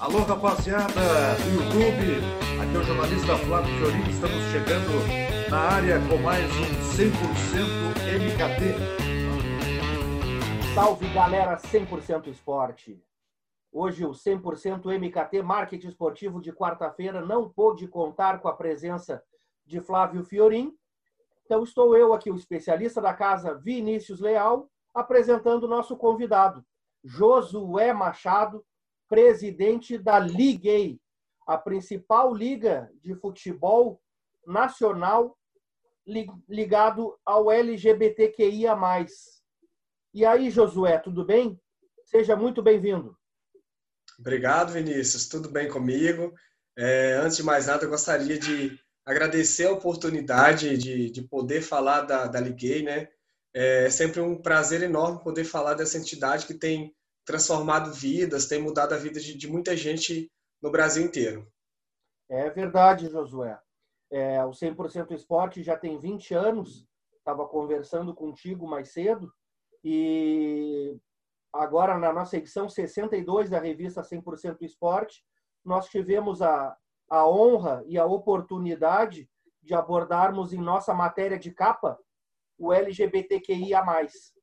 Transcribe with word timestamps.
Alô, 0.00 0.20
rapaziada 0.20 0.94
do 1.44 1.50
YouTube, 1.56 2.16
aqui 2.62 2.74
é 2.74 2.78
o 2.78 2.82
jornalista 2.82 3.36
Flávio 3.36 3.76
Fiorino, 3.76 4.08
estamos 4.08 4.42
chegando 4.44 5.50
na 5.50 5.58
área 5.58 6.00
com 6.08 6.16
mais 6.16 6.46
um 6.56 6.64
100% 6.96 7.12
MKT. 8.16 8.78
Salve 10.74 11.06
galera 11.12 11.54
100% 11.58 12.28
Esporte! 12.28 12.98
Hoje 13.70 14.06
o 14.06 14.12
100% 14.12 14.86
MKT 14.86 15.42
Marketing 15.42 15.88
Esportivo 15.88 16.40
de 16.40 16.50
quarta-feira 16.50 17.20
não 17.20 17.50
pôde 17.50 17.86
contar 17.86 18.40
com 18.40 18.48
a 18.48 18.56
presença 18.56 19.22
de 19.66 19.82
Flávio 19.82 20.24
Fiorin. 20.24 20.72
Então 21.44 21.62
estou 21.62 21.94
eu 21.94 22.14
aqui, 22.14 22.30
o 22.30 22.36
especialista 22.36 23.02
da 23.02 23.12
casa 23.12 23.54
Vinícius 23.54 24.18
Leal, 24.18 24.66
apresentando 24.94 25.64
o 25.64 25.68
nosso 25.68 25.94
convidado, 25.94 26.64
Josué 27.04 27.92
Machado, 27.92 28.64
presidente 29.10 29.98
da 29.98 30.20
Liguei, 30.20 31.00
a 31.44 31.58
principal 31.58 32.32
liga 32.32 32.88
de 33.02 33.12
futebol 33.16 34.00
nacional 34.46 35.36
ligado 36.48 37.18
ao 37.26 37.50
LGBTQIA+. 37.50 38.76
E 40.14 40.24
aí, 40.24 40.48
Josué, 40.48 40.96
tudo 40.98 41.24
bem? 41.24 41.60
Seja 42.04 42.36
muito 42.36 42.62
bem-vindo. 42.62 43.16
Obrigado, 44.18 44.72
Vinícius. 44.72 45.28
Tudo 45.28 45.50
bem 45.50 45.68
comigo? 45.68 46.32
É, 46.78 47.14
antes 47.14 47.36
de 47.36 47.42
mais 47.42 47.66
nada, 47.66 47.84
eu 47.84 47.90
gostaria 47.90 48.38
de 48.38 48.78
agradecer 49.04 49.66
a 49.66 49.72
oportunidade 49.72 50.78
de, 50.78 51.10
de 51.10 51.22
poder 51.22 51.62
falar 51.62 52.02
da, 52.02 52.26
da 52.26 52.40
Liguei, 52.40 52.82
né? 52.82 53.08
É 53.52 53.90
sempre 53.90 54.20
um 54.20 54.40
prazer 54.40 54.82
enorme 54.82 55.22
poder 55.22 55.44
falar 55.44 55.74
dessa 55.74 55.98
entidade 55.98 56.46
que 56.46 56.54
tem 56.54 56.94
transformado 57.24 57.92
vidas, 57.92 58.46
tem 58.46 58.60
mudado 58.60 58.94
a 58.94 58.98
vida 58.98 59.20
de, 59.20 59.36
de 59.36 59.48
muita 59.48 59.76
gente 59.76 60.30
no 60.60 60.70
Brasil 60.70 61.04
inteiro. 61.04 61.46
É 62.28 62.48
verdade, 62.50 63.08
Josué. 63.08 63.58
É, 64.10 64.44
o 64.44 64.50
100% 64.50 65.12
Esporte 65.12 65.62
já 65.62 65.76
tem 65.76 65.98
20 65.98 66.34
anos, 66.34 66.86
estava 67.18 67.46
conversando 67.46 68.14
contigo 68.14 68.66
mais 68.66 68.92
cedo, 68.92 69.32
e 69.84 70.96
agora 71.52 71.98
na 71.98 72.12
nossa 72.12 72.36
edição 72.36 72.68
62 72.68 73.50
da 73.50 73.58
revista 73.58 74.02
100% 74.02 74.62
Esporte, 74.62 75.24
nós 75.64 75.88
tivemos 75.88 76.42
a, 76.42 76.76
a 77.08 77.28
honra 77.28 77.82
e 77.86 77.98
a 77.98 78.04
oportunidade 78.04 79.28
de 79.62 79.74
abordarmos 79.74 80.52
em 80.52 80.60
nossa 80.60 80.94
matéria 80.94 81.38
de 81.38 81.52
capa 81.52 81.98
o 82.58 82.72
LGBTQIA+, 82.72 83.82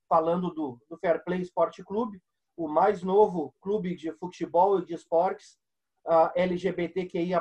falando 0.10 0.52
do, 0.52 0.80
do 0.90 0.98
Fair 0.98 1.24
Play 1.24 1.42
Esporte 1.42 1.84
Clube, 1.84 2.20
o 2.58 2.68
mais 2.68 3.04
novo 3.04 3.54
clube 3.62 3.96
de 3.96 4.12
futebol 4.14 4.80
e 4.80 4.86
de 4.86 4.96
esportes 4.96 5.60
uh, 6.06 6.32
LGBTQIA+, 6.36 7.40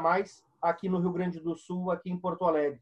aqui 0.61 0.89
no 0.89 0.99
Rio 0.99 1.13
Grande 1.13 1.41
do 1.41 1.57
Sul, 1.57 1.91
aqui 1.91 2.11
em 2.11 2.19
Porto 2.19 2.45
Alegre. 2.45 2.81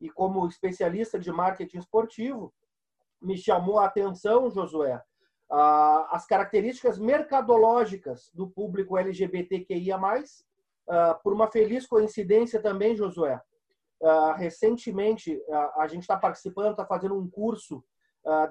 E 0.00 0.08
como 0.08 0.46
especialista 0.48 1.18
de 1.18 1.30
marketing 1.30 1.78
esportivo, 1.78 2.54
me 3.20 3.36
chamou 3.36 3.78
a 3.78 3.84
atenção, 3.84 4.50
Josué, 4.50 4.96
uh, 5.50 6.06
as 6.10 6.26
características 6.26 6.98
mercadológicas 6.98 8.30
do 8.32 8.48
público 8.48 8.96
LGBTQIA+, 8.96 9.98
uh, 9.98 11.22
por 11.22 11.34
uma 11.34 11.48
feliz 11.48 11.86
coincidência 11.86 12.62
também, 12.62 12.96
Josué. 12.96 13.40
Uh, 14.00 14.32
recentemente, 14.36 15.42
a 15.76 15.88
gente 15.88 16.02
está 16.02 16.16
participando, 16.16 16.70
está 16.70 16.86
fazendo 16.86 17.18
um 17.18 17.28
curso 17.28 17.84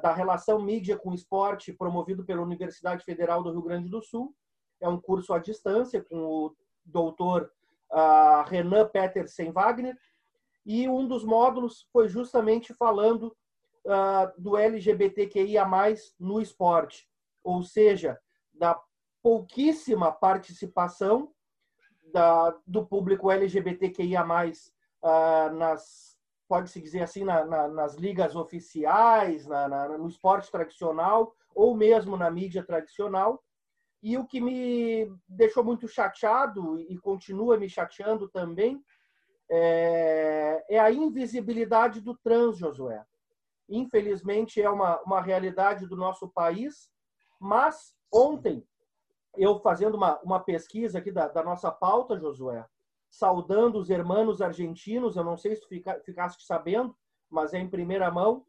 da 0.01 0.13
relação 0.13 0.59
mídia 0.61 0.97
com 0.97 1.13
esporte 1.13 1.71
promovido 1.71 2.25
pela 2.25 2.41
Universidade 2.41 3.03
Federal 3.03 3.43
do 3.43 3.51
Rio 3.51 3.61
Grande 3.61 3.89
do 3.89 4.01
Sul. 4.01 4.33
É 4.81 4.87
um 4.87 4.99
curso 4.99 5.33
à 5.33 5.39
distância 5.39 6.03
com 6.03 6.17
o 6.17 6.55
doutor 6.85 7.51
uh, 7.91 8.43
Renan 8.47 8.87
Petersen 8.87 9.51
Wagner. 9.51 9.97
E 10.65 10.87
um 10.89 11.07
dos 11.07 11.23
módulos 11.23 11.87
foi 11.91 12.09
justamente 12.09 12.73
falando 12.73 13.35
uh, 13.85 14.41
do 14.41 14.57
LGBTQIA+, 14.57 15.65
no 16.19 16.41
esporte. 16.41 17.07
Ou 17.43 17.63
seja, 17.63 18.19
da 18.53 18.79
pouquíssima 19.21 20.11
participação 20.11 21.31
da, 22.11 22.55
do 22.65 22.85
público 22.85 23.31
LGBTQIA+, 23.31 24.25
uh, 24.25 25.53
nas 25.55 26.16
pode-se 26.47 26.81
dizer 26.81 27.01
assim, 27.01 27.23
na, 27.23 27.45
na, 27.45 27.67
nas 27.67 27.95
ligas 27.95 28.35
oficiais, 28.35 29.45
na, 29.45 29.97
no 29.97 30.07
esporte 30.07 30.51
tradicional, 30.51 31.33
ou 31.53 31.75
mesmo 31.75 32.15
na 32.15 32.29
mídia 32.31 32.63
tradicional. 32.63 33.43
E 34.01 34.17
o 34.17 34.25
que 34.25 34.39
me 34.39 35.11
deixou 35.27 35.63
muito 35.63 35.87
chateado 35.87 36.79
e 36.79 36.97
continua 36.97 37.57
me 37.57 37.67
chateando 37.67 38.29
também 38.29 38.83
é, 39.49 40.63
é 40.69 40.79
a 40.79 40.91
invisibilidade 40.91 42.01
do 42.01 42.15
trans, 42.15 42.57
Josué. 42.57 43.03
Infelizmente, 43.67 44.61
é 44.61 44.69
uma, 44.69 45.01
uma 45.01 45.21
realidade 45.21 45.87
do 45.87 45.95
nosso 45.95 46.27
país, 46.29 46.89
mas 47.39 47.95
ontem, 48.11 48.63
eu 49.35 49.59
fazendo 49.59 49.95
uma, 49.95 50.19
uma 50.21 50.39
pesquisa 50.39 50.99
aqui 50.99 51.11
da, 51.11 51.27
da 51.27 51.43
nossa 51.43 51.71
pauta, 51.71 52.17
Josué, 52.17 52.65
saudando 53.09 53.77
os 53.77 53.89
hermanos 53.89 54.41
argentinos. 54.41 55.15
Eu 55.15 55.23
não 55.23 55.37
sei 55.37 55.55
se 55.55 55.61
tu 55.61 55.67
fica, 55.67 55.99
ficaste 56.05 56.45
sabendo, 56.45 56.95
mas 57.29 57.53
é 57.53 57.59
em 57.59 57.69
primeira 57.69 58.09
mão. 58.11 58.45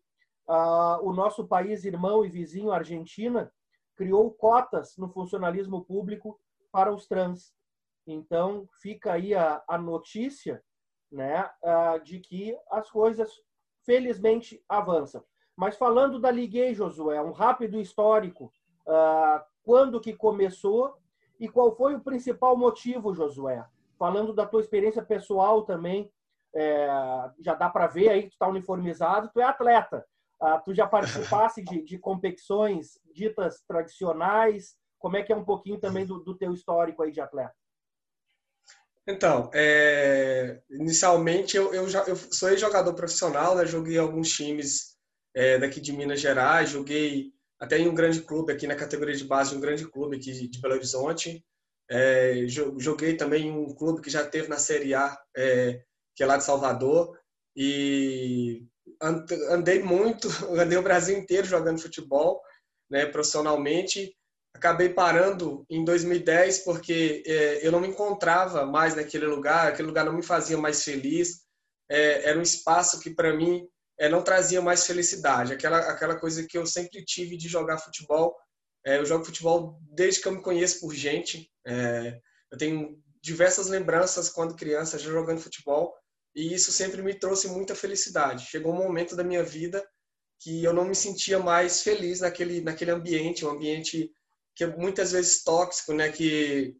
Uh, 0.48 1.06
o 1.06 1.12
nosso 1.12 1.46
país 1.46 1.84
irmão 1.84 2.24
e 2.24 2.28
vizinho, 2.28 2.72
Argentina, 2.72 3.52
criou 3.94 4.30
cotas 4.30 4.96
no 4.96 5.08
funcionalismo 5.08 5.84
público 5.84 6.40
para 6.72 6.92
os 6.92 7.06
trans. 7.06 7.52
Então, 8.06 8.66
fica 8.80 9.12
aí 9.12 9.34
a, 9.34 9.62
a 9.68 9.76
notícia 9.76 10.62
né, 11.10 11.48
uh, 11.62 12.02
de 12.02 12.20
que 12.20 12.56
as 12.70 12.90
coisas, 12.90 13.30
felizmente, 13.84 14.62
avançam. 14.68 15.22
Mas 15.56 15.76
falando 15.76 16.20
da 16.20 16.30
Liguei, 16.30 16.74
Josué, 16.74 17.20
um 17.20 17.32
rápido 17.32 17.80
histórico. 17.80 18.52
Uh, 18.86 19.44
quando 19.62 20.00
que 20.00 20.14
começou 20.14 20.96
e 21.38 21.48
qual 21.48 21.76
foi 21.76 21.94
o 21.94 22.00
principal 22.00 22.56
motivo, 22.56 23.12
Josué? 23.12 23.66
Falando 23.98 24.32
da 24.32 24.46
tua 24.46 24.60
experiência 24.60 25.02
pessoal 25.02 25.62
também, 25.62 26.10
é, 26.54 26.88
já 27.40 27.54
dá 27.54 27.68
para 27.68 27.86
ver 27.86 28.08
aí 28.08 28.22
que 28.22 28.30
tu 28.30 28.32
está 28.32 28.48
uniformizado, 28.48 29.30
tu 29.32 29.40
é 29.40 29.44
atleta. 29.44 30.04
Ah, 30.40 30.58
tu 30.58 30.72
já 30.72 30.86
participasse 30.86 31.62
de, 31.62 31.82
de, 31.82 31.98
competições 31.98 32.98
ditas 33.12 33.60
tradicionais? 33.66 34.76
Como 34.98 35.16
é 35.16 35.22
que 35.22 35.32
é 35.32 35.36
um 35.36 35.44
pouquinho 35.44 35.80
também 35.80 36.06
do, 36.06 36.20
do 36.20 36.36
teu 36.36 36.52
histórico 36.52 37.02
aí 37.02 37.10
de 37.10 37.20
atleta? 37.20 37.54
Então, 39.06 39.50
é, 39.52 40.60
inicialmente 40.70 41.56
eu, 41.56 41.74
eu, 41.74 41.88
já, 41.88 42.04
eu 42.04 42.14
sou 42.14 42.56
jogador 42.56 42.94
profissional, 42.94 43.56
né? 43.56 43.66
joguei 43.66 43.98
alguns 43.98 44.28
times 44.28 44.96
é, 45.34 45.58
daqui 45.58 45.80
de 45.80 45.92
Minas 45.92 46.20
Gerais, 46.20 46.70
joguei 46.70 47.32
até 47.58 47.78
em 47.78 47.88
um 47.88 47.94
grande 47.94 48.20
clube 48.20 48.52
aqui 48.52 48.66
na 48.66 48.76
categoria 48.76 49.16
de 49.16 49.24
base, 49.24 49.56
um 49.56 49.60
grande 49.60 49.88
clube 49.88 50.16
aqui 50.16 50.48
de 50.48 50.60
Belo 50.60 50.74
Horizonte. 50.74 51.44
É, 51.90 52.44
joguei 52.76 53.16
também 53.16 53.46
em 53.46 53.52
um 53.52 53.74
clube 53.74 54.02
que 54.02 54.10
já 54.10 54.24
teve 54.24 54.48
na 54.48 54.58
Série 54.58 54.94
A, 54.94 55.18
é, 55.36 55.82
que 56.14 56.22
é 56.22 56.26
lá 56.26 56.36
de 56.36 56.44
Salvador. 56.44 57.18
E 57.56 58.66
andei 59.50 59.82
muito, 59.82 60.28
andei 60.58 60.78
o 60.78 60.82
Brasil 60.82 61.16
inteiro 61.16 61.46
jogando 61.46 61.80
futebol, 61.80 62.40
né, 62.90 63.06
profissionalmente. 63.06 64.14
Acabei 64.54 64.88
parando 64.88 65.64
em 65.70 65.84
2010 65.84 66.60
porque 66.60 67.22
é, 67.26 67.66
eu 67.66 67.70
não 67.70 67.80
me 67.80 67.88
encontrava 67.88 68.66
mais 68.66 68.94
naquele 68.94 69.26
lugar, 69.26 69.68
aquele 69.68 69.88
lugar 69.88 70.04
não 70.04 70.12
me 70.12 70.22
fazia 70.22 70.56
mais 70.58 70.82
feliz. 70.82 71.42
É, 71.90 72.30
era 72.30 72.38
um 72.38 72.42
espaço 72.42 73.00
que 73.00 73.10
para 73.10 73.34
mim 73.34 73.66
é, 73.98 74.08
não 74.08 74.22
trazia 74.22 74.60
mais 74.60 74.86
felicidade, 74.86 75.52
aquela 75.52 75.78
aquela 75.90 76.16
coisa 76.16 76.46
que 76.46 76.56
eu 76.56 76.66
sempre 76.66 77.04
tive 77.04 77.36
de 77.36 77.48
jogar 77.48 77.78
futebol 77.78 78.36
é, 78.84 78.98
eu 78.98 79.06
jogo 79.06 79.24
futebol 79.24 79.80
desde 79.92 80.20
que 80.20 80.28
eu 80.28 80.32
me 80.32 80.42
conheço 80.42 80.80
por 80.80 80.94
gente. 80.94 81.50
É, 81.66 82.20
eu 82.50 82.58
tenho 82.58 83.02
diversas 83.20 83.68
lembranças 83.68 84.28
quando 84.28 84.56
criança 84.56 84.98
já 84.98 85.10
jogando 85.10 85.40
futebol 85.40 85.94
e 86.34 86.54
isso 86.54 86.72
sempre 86.72 87.02
me 87.02 87.14
trouxe 87.14 87.48
muita 87.48 87.74
felicidade. 87.74 88.46
Chegou 88.46 88.72
um 88.72 88.76
momento 88.78 89.16
da 89.16 89.24
minha 89.24 89.42
vida 89.42 89.86
que 90.40 90.62
eu 90.62 90.72
não 90.72 90.84
me 90.84 90.94
sentia 90.94 91.38
mais 91.38 91.82
feliz 91.82 92.20
naquele 92.20 92.60
naquele 92.60 92.92
ambiente, 92.92 93.44
um 93.44 93.50
ambiente 93.50 94.12
que 94.54 94.64
é 94.64 94.66
muitas 94.66 95.12
vezes 95.12 95.42
tóxico, 95.42 95.92
né? 95.92 96.10
Que 96.10 96.76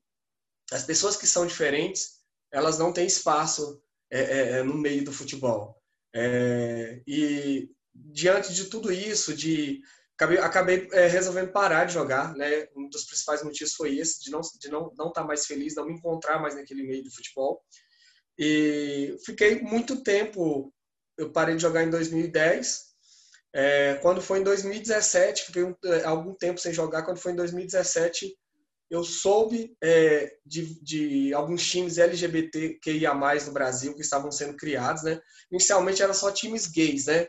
as 0.71 0.85
pessoas 0.85 1.17
que 1.17 1.27
são 1.27 1.47
diferentes 1.47 2.19
elas 2.51 2.79
não 2.79 2.93
têm 2.93 3.07
espaço 3.07 3.83
é, 4.11 4.21
é, 4.21 4.51
é 4.59 4.63
no 4.63 4.75
meio 4.75 5.05
do 5.05 5.13
futebol. 5.13 5.77
É, 6.15 7.03
e 7.07 7.69
diante 7.95 8.55
de 8.55 8.67
tudo 8.67 8.93
isso, 8.93 9.35
de 9.35 9.81
acabei, 10.19 10.39
acabei 10.39 10.89
é, 10.93 11.07
resolvendo 11.07 11.53
parar 11.53 11.85
de 11.85 11.95
jogar, 11.95 12.35
né? 12.35 12.67
Um 12.77 12.89
dos 12.89 13.05
principais 13.05 13.43
motivos 13.43 13.75
foi 13.75 13.97
esse, 13.97 14.21
de 14.21 14.31
não 14.31 14.41
de 14.41 14.69
não 14.69 14.93
não 14.97 15.09
estar 15.09 15.21
tá 15.21 15.27
mais 15.27 15.47
feliz, 15.47 15.77
não 15.77 15.87
me 15.87 15.95
encontrar 15.95 16.41
mais 16.41 16.57
naquele 16.57 16.83
meio 16.83 17.05
do 17.05 17.15
futebol. 17.15 17.63
E 18.37 19.17
fiquei 19.25 19.61
muito 19.61 20.03
tempo, 20.03 20.73
eu 21.17 21.31
parei 21.31 21.55
de 21.55 21.63
jogar 21.63 21.85
em 21.85 21.91
2010. 21.91 22.89
É, 23.55 23.95
quando 24.03 24.21
foi 24.21 24.41
em 24.41 24.45
2017, 24.45 25.47
fiquei 25.47 25.65
um, 25.65 25.75
é, 25.85 26.05
algum 26.05 26.35
tempo 26.35 26.61
sem 26.61 26.73
jogar. 26.73 27.03
Quando 27.03 27.19
foi 27.19 27.33
em 27.33 27.37
2017, 27.37 28.37
eu 28.91 29.05
soube 29.05 29.77
é, 29.83 30.33
de, 30.45 30.83
de, 30.83 31.35
alguns 31.35 31.69
times 31.69 31.99
LGBTQIA+, 31.99 33.15
no 33.15 33.53
Brasil, 33.53 33.95
que 33.95 34.01
estavam 34.01 34.31
sendo 34.33 34.57
criados, 34.57 35.03
né? 35.05 35.21
Inicialmente 35.51 36.03
eram 36.03 36.15
só 36.15 36.31
times 36.33 36.67
gays, 36.67 37.07
né? 37.07 37.29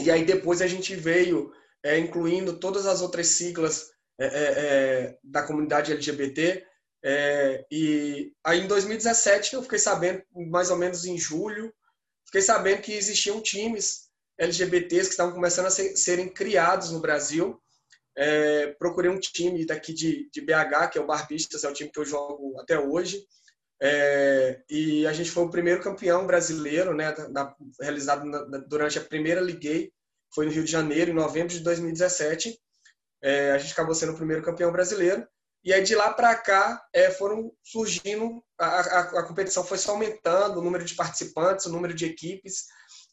E 0.00 0.10
aí 0.10 0.24
depois 0.24 0.60
a 0.60 0.66
gente 0.66 0.94
veio 0.94 1.52
é, 1.84 1.98
incluindo 1.98 2.58
todas 2.58 2.86
as 2.86 3.02
outras 3.02 3.28
siglas 3.28 3.90
é, 4.18 4.26
é, 4.26 4.42
é 4.42 5.18
da 5.22 5.42
comunidade 5.42 5.92
LGBT. 5.92 6.66
É, 7.04 7.64
e 7.70 8.32
aí 8.42 8.60
em 8.60 8.66
2017 8.66 9.54
eu 9.54 9.62
fiquei 9.62 9.78
sabendo, 9.78 10.22
mais 10.50 10.70
ou 10.70 10.78
menos 10.78 11.04
em 11.04 11.18
julho, 11.18 11.72
fiquei 12.26 12.40
sabendo 12.40 12.80
que 12.80 12.92
existiam 12.92 13.42
times 13.42 14.08
LGBTs 14.38 15.08
que 15.08 15.12
estavam 15.12 15.34
começando 15.34 15.66
a 15.66 15.70
ser, 15.70 15.96
serem 15.96 16.28
criados 16.28 16.90
no 16.90 17.00
Brasil 17.00 17.60
procurei 18.78 19.10
um 19.10 19.18
time 19.18 19.66
daqui 19.66 19.92
de, 19.92 20.28
de 20.32 20.40
BH, 20.40 20.90
que 20.92 20.98
é 20.98 21.00
o 21.00 21.06
Barbistas, 21.06 21.64
é 21.64 21.68
o 21.68 21.72
time 21.72 21.90
que 21.90 21.98
eu 21.98 22.04
jogo 22.04 22.58
até 22.60 22.78
hoje. 22.78 23.26
É, 23.82 24.62
e 24.70 25.06
a 25.06 25.12
gente 25.12 25.30
foi 25.30 25.44
o 25.44 25.50
primeiro 25.50 25.82
campeão 25.82 26.26
brasileiro, 26.26 26.94
né, 26.94 27.14
na, 27.30 27.54
realizado 27.80 28.24
na, 28.24 28.58
durante 28.58 28.98
a 28.98 29.04
primeira 29.04 29.40
Liguei, 29.40 29.92
foi 30.34 30.46
no 30.46 30.52
Rio 30.52 30.64
de 30.64 30.70
Janeiro, 30.70 31.10
em 31.10 31.14
novembro 31.14 31.52
de 31.52 31.60
2017. 31.60 32.58
É, 33.22 33.52
a 33.52 33.58
gente 33.58 33.72
acabou 33.72 33.94
sendo 33.94 34.12
o 34.12 34.16
primeiro 34.16 34.42
campeão 34.42 34.72
brasileiro. 34.72 35.26
E 35.64 35.72
aí 35.72 35.82
de 35.82 35.94
lá 35.94 36.12
para 36.12 36.34
cá 36.34 36.84
é, 36.92 37.10
foram 37.10 37.50
surgindo, 37.62 38.44
a, 38.58 38.66
a, 38.66 39.00
a, 39.00 39.22
competição 39.22 39.64
foi 39.64 39.78
só 39.78 39.92
aumentando, 39.92 40.58
o 40.58 40.62
número 40.62 40.84
de 40.84 40.94
participantes, 40.94 41.64
o 41.64 41.72
número 41.72 41.94
de 41.94 42.04
equipes. 42.04 42.64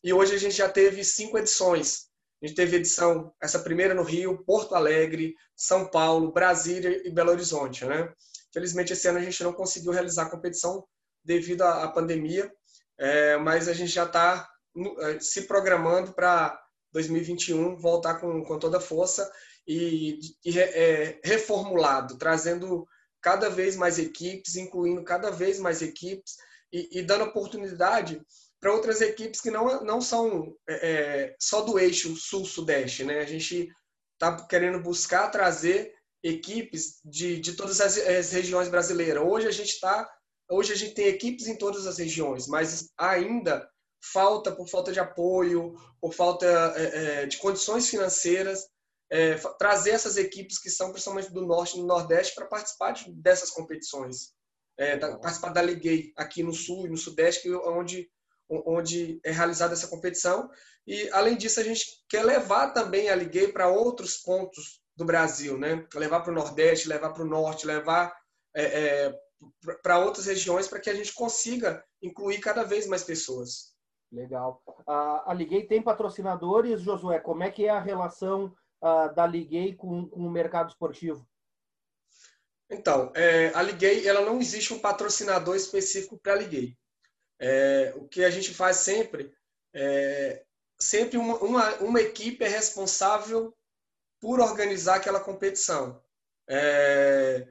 E 0.04 0.12
hoje 0.12 0.36
a 0.36 0.38
gente 0.38 0.56
já 0.56 0.68
teve 0.68 1.04
cinco 1.04 1.38
edições. 1.38 2.10
A 2.44 2.48
gente 2.48 2.56
teve 2.56 2.76
edição, 2.76 3.34
essa 3.42 3.60
primeira 3.60 3.94
no 3.94 4.04
Rio, 4.04 4.44
Porto 4.44 4.76
Alegre, 4.76 5.34
São 5.56 5.88
Paulo, 5.90 6.32
Brasília 6.32 7.08
e 7.08 7.12
Belo 7.12 7.32
Horizonte. 7.32 7.86
Né? 7.86 8.12
Felizmente, 8.52 8.92
esse 8.92 9.08
ano 9.08 9.20
a 9.20 9.22
gente 9.22 9.44
não 9.44 9.54
conseguiu 9.54 9.92
realizar 9.92 10.24
a 10.24 10.30
competição 10.30 10.86
devido 11.24 11.62
à 11.62 11.88
pandemia, 11.88 12.52
é, 12.98 13.38
mas 13.38 13.68
a 13.68 13.74
gente 13.74 13.92
já 13.92 14.06
está 14.06 14.50
é, 15.02 15.20
se 15.20 15.44
programando 15.44 16.14
para 16.14 16.60
2021 16.92 17.78
voltar 17.78 18.16
com, 18.16 18.44
com 18.44 18.60
toda 18.60 18.78
a 18.78 18.82
força 18.82 19.32
e, 19.68 20.20
e 20.44 20.60
é, 20.60 21.20
reformulado, 21.24 22.18
trazendo 22.18 22.88
cada 23.22 23.50
vez 23.50 23.76
mais 23.76 24.00
equipes, 24.00 24.56
incluindo 24.56 25.04
cada 25.04 25.30
vez 25.30 25.60
mais 25.60 25.82
equipes 25.82 26.36
e, 26.72 27.00
e 27.00 27.02
dando 27.04 27.26
oportunidade 27.26 28.22
para 28.60 28.74
outras 28.74 29.02
equipes 29.02 29.42
que 29.42 29.52
não, 29.52 29.84
não 29.84 30.02
são 30.02 30.56
é, 30.68 30.90
é 30.92 31.36
só 31.40 31.62
do 31.62 31.80
eixo 31.80 32.16
sul-sudeste. 32.16 33.04
Né? 33.04 33.20
A 33.20 33.26
gente 33.26 33.70
está 34.14 34.46
querendo 34.48 34.80
buscar 34.80 35.30
trazer 35.30 35.94
equipes 36.24 37.00
de, 37.04 37.40
de 37.40 37.54
todas 37.54 37.82
as, 37.82 37.98
as 37.98 38.32
regiões 38.32 38.70
brasileiras. 38.70 39.24
Hoje 39.24 39.48
a 39.48 39.52
gente 39.52 39.70
está, 39.70 40.08
hoje 40.50 40.74
a 40.74 40.76
gente 40.76 40.94
tem 40.94 41.08
equipes 41.08 41.48
em 41.48 41.58
todas 41.58 41.88
as 41.88 41.98
regiões, 41.98 42.48
mas 42.48 42.90
ainda 42.98 43.68
falta 44.02 44.52
por 44.52 44.68
falta 44.68 44.92
de 44.92 45.00
apoio, 45.00 45.76
por 46.00 46.14
falta 46.14 46.46
é, 46.76 47.22
é 47.22 47.26
de 47.26 47.38
condições 47.38 47.90
financeiras, 47.90 48.68
é, 49.12 49.36
trazer 49.60 49.92
essas 49.92 50.18
equipes 50.18 50.58
que 50.58 50.70
são 50.70 50.92
principalmente 50.92 51.32
do 51.32 51.46
norte 51.46 51.78
e 51.78 51.82
do 51.82 51.86
nordeste 51.86 52.34
para 52.34 52.48
participar 52.48 52.92
de, 52.92 53.12
dessas 53.14 53.50
competições, 53.50 54.34
é, 54.78 54.98
da, 54.98 55.18
participar 55.18 55.50
da 55.50 55.62
Liguei 55.62 56.14
aqui 56.18 56.42
no 56.42 56.54
sul 56.54 56.86
e 56.86 56.90
no 56.90 56.98
sudeste, 56.98 57.44
que 57.44 57.50
é 57.50 57.58
onde 57.58 58.10
onde 58.66 59.20
é 59.24 59.32
realizada 59.32 59.74
essa 59.74 59.88
competição. 59.88 60.50
E, 60.86 61.10
além 61.12 61.38
disso, 61.38 61.60
a 61.60 61.64
gente 61.64 61.86
quer 62.10 62.24
levar 62.24 62.72
também 62.72 63.10
a 63.10 63.16
Liguei 63.16 63.48
para 63.48 63.70
outros 63.70 64.18
pontos 64.18 64.82
do 64.96 65.06
Brasil, 65.06 65.58
né? 65.58 65.88
Levar 65.96 66.22
para 66.22 66.32
o 66.32 66.36
Nordeste, 66.36 66.90
levar 66.90 67.12
para 67.12 67.24
o 67.24 67.28
Norte, 67.28 67.66
levar 67.66 68.14
é, 68.56 69.14
para 69.82 70.00
outras 70.00 70.26
regiões 70.26 70.68
para 70.68 70.80
que 70.80 70.90
a 70.90 70.94
gente 70.94 71.14
consiga 71.14 71.84
incluir 72.02 72.40
cada 72.40 72.64
vez 72.64 72.86
mais 72.88 73.04
pessoas. 73.04 73.71
Legal. 74.12 74.62
A, 74.86 75.32
a 75.32 75.34
Liguei 75.34 75.66
tem 75.66 75.82
patrocinadores, 75.82 76.82
Josué? 76.82 77.20
Como 77.20 77.44
é 77.44 77.52
que 77.52 77.66
é 77.66 77.70
a 77.70 77.80
relação 77.80 78.54
da 79.16 79.28
Liguei 79.28 79.76
com, 79.76 80.08
com 80.10 80.22
o 80.22 80.30
mercado 80.30 80.70
esportivo? 80.70 81.26
Então, 82.70 83.12
é, 83.16 83.52
a 83.54 83.62
Liguei, 83.62 84.08
ela 84.08 84.22
não 84.22 84.40
existe 84.40 84.74
um 84.74 84.80
patrocinador 84.80 85.56
específico 85.56 86.18
para 86.18 86.34
a 86.34 86.36
Liguei. 86.38 86.76
É, 87.40 87.94
o 87.96 88.08
que 88.08 88.24
a 88.24 88.30
gente 88.30 88.54
faz 88.54 88.78
sempre 88.78 89.32
é 89.74 90.44
sempre 90.82 91.18
uma, 91.18 91.38
uma, 91.38 91.76
uma, 91.76 92.02
equipe 92.02 92.44
é 92.44 92.48
responsável 92.48 93.56
por 94.20 94.40
organizar 94.40 94.96
aquela 94.96 95.20
competição. 95.20 96.02
É, 96.50 97.48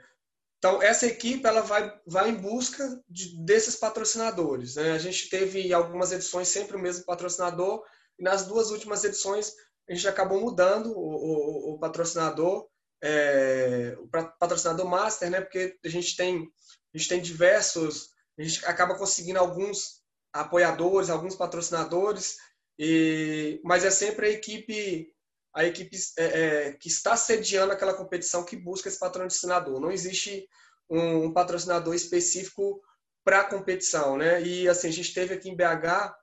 então 0.61 0.83
essa 0.83 1.07
equipe 1.07 1.47
ela 1.47 1.63
vai, 1.63 1.91
vai 2.07 2.29
em 2.29 2.35
busca 2.35 3.03
de, 3.09 3.35
desses 3.43 3.77
patrocinadores. 3.77 4.77
Né? 4.77 4.93
A 4.93 4.99
gente 4.99 5.31
teve 5.31 5.73
algumas 5.73 6.13
edições 6.13 6.49
sempre 6.49 6.77
o 6.77 6.79
mesmo 6.79 7.07
patrocinador 7.07 7.83
e 8.19 8.23
nas 8.23 8.47
duas 8.47 8.71
últimas 8.71 9.03
edições 9.03 9.55
a 9.89 9.95
gente 9.95 10.07
acabou 10.07 10.39
mudando 10.39 10.93
o, 10.93 11.73
o, 11.73 11.75
o 11.75 11.79
patrocinador, 11.79 12.69
é, 13.03 13.97
o 13.99 14.07
patrocinador 14.39 14.87
master, 14.87 15.31
né? 15.31 15.41
Porque 15.41 15.79
a 15.83 15.89
gente 15.89 16.15
tem 16.15 16.47
a 16.95 16.99
gente 16.99 17.09
tem 17.09 17.23
diversos 17.23 18.11
a 18.39 18.43
gente 18.43 18.65
acaba 18.67 18.97
conseguindo 18.97 19.39
alguns 19.39 20.03
apoiadores, 20.33 21.11
alguns 21.11 21.35
patrocinadores, 21.37 22.37
e, 22.79 23.61
mas 23.65 23.85
é 23.85 23.91
sempre 23.91 24.27
a 24.27 24.31
equipe 24.31 25.11
a 25.55 25.65
equipe 25.65 25.97
é, 26.17 26.25
é, 26.25 26.73
que 26.73 26.89
está 26.89 27.17
sediando 27.17 27.73
aquela 27.73 27.95
competição 27.95 28.45
que 28.45 28.57
busca 28.57 28.89
esse 28.89 28.99
patrocinador. 28.99 29.81
Não 29.81 29.91
existe 29.91 30.49
um, 30.89 31.25
um 31.25 31.33
patrocinador 31.33 31.95
específico 31.95 32.81
para 33.25 33.41
a 33.41 33.45
competição, 33.45 34.17
né? 34.17 34.43
E 34.43 34.69
assim 34.69 34.89
a 34.89 34.93
gente 34.93 35.13
teve 35.13 35.35
aqui 35.35 35.49
em 35.51 35.57
BH 35.57 36.15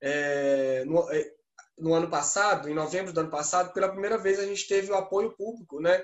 é, 0.00 0.84
no, 0.84 1.10
é, 1.10 1.30
no, 1.78 1.94
ano 1.94 2.08
passado, 2.08 2.68
em 2.68 2.74
novembro 2.74 3.12
do 3.12 3.20
ano 3.20 3.30
passado, 3.30 3.72
pela 3.72 3.90
primeira 3.90 4.16
vez 4.16 4.38
a 4.38 4.46
gente 4.46 4.66
teve 4.66 4.90
o 4.90 4.96
apoio 4.96 5.36
público, 5.36 5.80
né? 5.80 5.96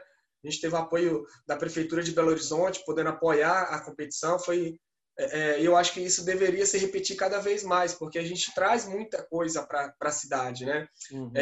A 0.44 0.48
gente 0.48 0.60
teve 0.60 0.74
o 0.74 0.78
apoio 0.78 1.24
da 1.46 1.56
prefeitura 1.56 2.02
de 2.02 2.12
Belo 2.12 2.28
Horizonte, 2.28 2.84
podendo 2.84 3.10
apoiar 3.10 3.62
a 3.62 3.80
competição. 3.80 4.38
Foi 4.38 4.78
é, 5.16 5.40
é, 5.40 5.60
eu 5.62 5.76
acho 5.76 5.92
que 5.92 6.00
isso 6.00 6.24
deveria 6.24 6.66
se 6.66 6.76
repetir 6.76 7.16
cada 7.16 7.38
vez 7.38 7.62
mais, 7.62 7.94
porque 7.94 8.18
a 8.18 8.24
gente 8.24 8.52
traz 8.54 8.84
muita 8.84 9.22
coisa 9.22 9.62
para 9.62 9.94
a 10.00 10.10
cidade, 10.10 10.66
né? 10.66 10.88
Uhum. 11.12 11.32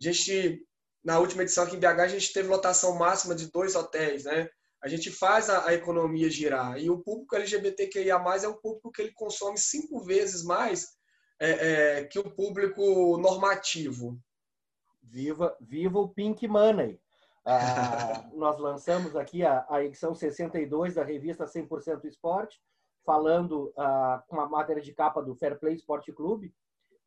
A 0.00 0.04
gente, 0.04 0.66
na 1.04 1.18
última 1.18 1.42
edição 1.42 1.64
aqui 1.64 1.76
em 1.76 1.80
BH, 1.80 2.00
a 2.00 2.08
gente 2.08 2.32
teve 2.32 2.48
lotação 2.48 2.96
máxima 2.96 3.34
de 3.34 3.50
dois 3.50 3.74
hotéis, 3.76 4.24
né? 4.24 4.48
A 4.82 4.88
gente 4.88 5.10
faz 5.10 5.50
a, 5.50 5.68
a 5.68 5.74
economia 5.74 6.30
girar. 6.30 6.78
E 6.78 6.88
o 6.88 6.98
público 6.98 7.36
LGBTQIA+, 7.36 8.16
é 8.42 8.48
um 8.48 8.58
público 8.58 8.90
que 8.90 9.02
ele 9.02 9.12
consome 9.12 9.58
cinco 9.58 10.00
vezes 10.00 10.42
mais 10.42 10.96
é, 11.38 11.98
é, 11.98 12.04
que 12.04 12.18
o 12.18 12.30
público 12.30 13.18
normativo. 13.18 14.18
Viva, 15.02 15.54
viva 15.60 15.98
o 15.98 16.08
Pink 16.08 16.48
Money! 16.48 16.98
Ah, 17.44 18.24
nós 18.32 18.58
lançamos 18.58 19.14
aqui 19.16 19.44
a, 19.44 19.66
a 19.68 19.84
edição 19.84 20.14
62 20.14 20.94
da 20.94 21.04
revista 21.04 21.44
100% 21.44 22.04
Esporte, 22.06 22.58
falando 23.04 23.72
uh, 23.76 24.22
com 24.28 24.36
uma 24.36 24.48
matéria 24.48 24.82
de 24.82 24.94
capa 24.94 25.22
do 25.22 25.34
Fair 25.34 25.58
Play 25.58 25.74
Sport 25.74 26.10
Clube 26.12 26.54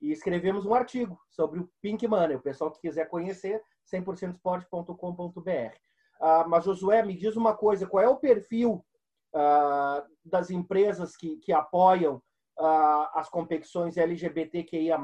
e 0.03 0.11
escrevemos 0.11 0.65
um 0.65 0.73
artigo 0.73 1.17
sobre 1.29 1.61
o 1.61 1.69
Pink 1.81 2.05
Money. 2.05 2.35
O 2.35 2.41
pessoal 2.41 2.69
que 2.69 2.81
quiser 2.81 3.07
conhecer, 3.07 3.63
100%sport.com.br. 3.89 5.49
Uh, 5.49 5.71
ah, 6.19 6.45
mas, 6.45 6.65
Josué, 6.65 7.01
me 7.01 7.15
diz 7.15 7.37
uma 7.37 7.55
coisa: 7.55 7.87
qual 7.87 8.03
é 8.03 8.09
o 8.09 8.17
perfil 8.17 8.85
uh, 9.33 10.03
das 10.25 10.51
empresas 10.51 11.15
que, 11.15 11.37
que 11.37 11.53
apoiam 11.53 12.17
uh, 12.59 13.07
as 13.13 13.29
competições 13.29 13.95
LGBTQIA? 13.95 14.97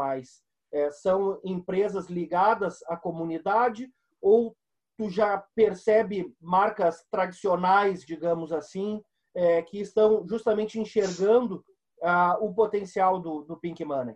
É, 0.72 0.92
são 0.92 1.40
empresas 1.44 2.08
ligadas 2.08 2.84
à 2.88 2.96
comunidade 2.96 3.92
ou 4.22 4.56
tu 4.98 5.10
já 5.10 5.44
percebe 5.56 6.36
marcas 6.40 7.04
tradicionais, 7.10 8.06
digamos 8.06 8.52
assim, 8.52 9.02
é, 9.34 9.64
que 9.64 9.80
estão 9.80 10.28
justamente 10.28 10.80
enxergando 10.80 11.66
ah, 12.04 12.38
o 12.40 12.54
potencial 12.54 13.20
do, 13.20 13.42
do 13.42 13.58
Pink 13.58 13.84
Money? 13.84 14.16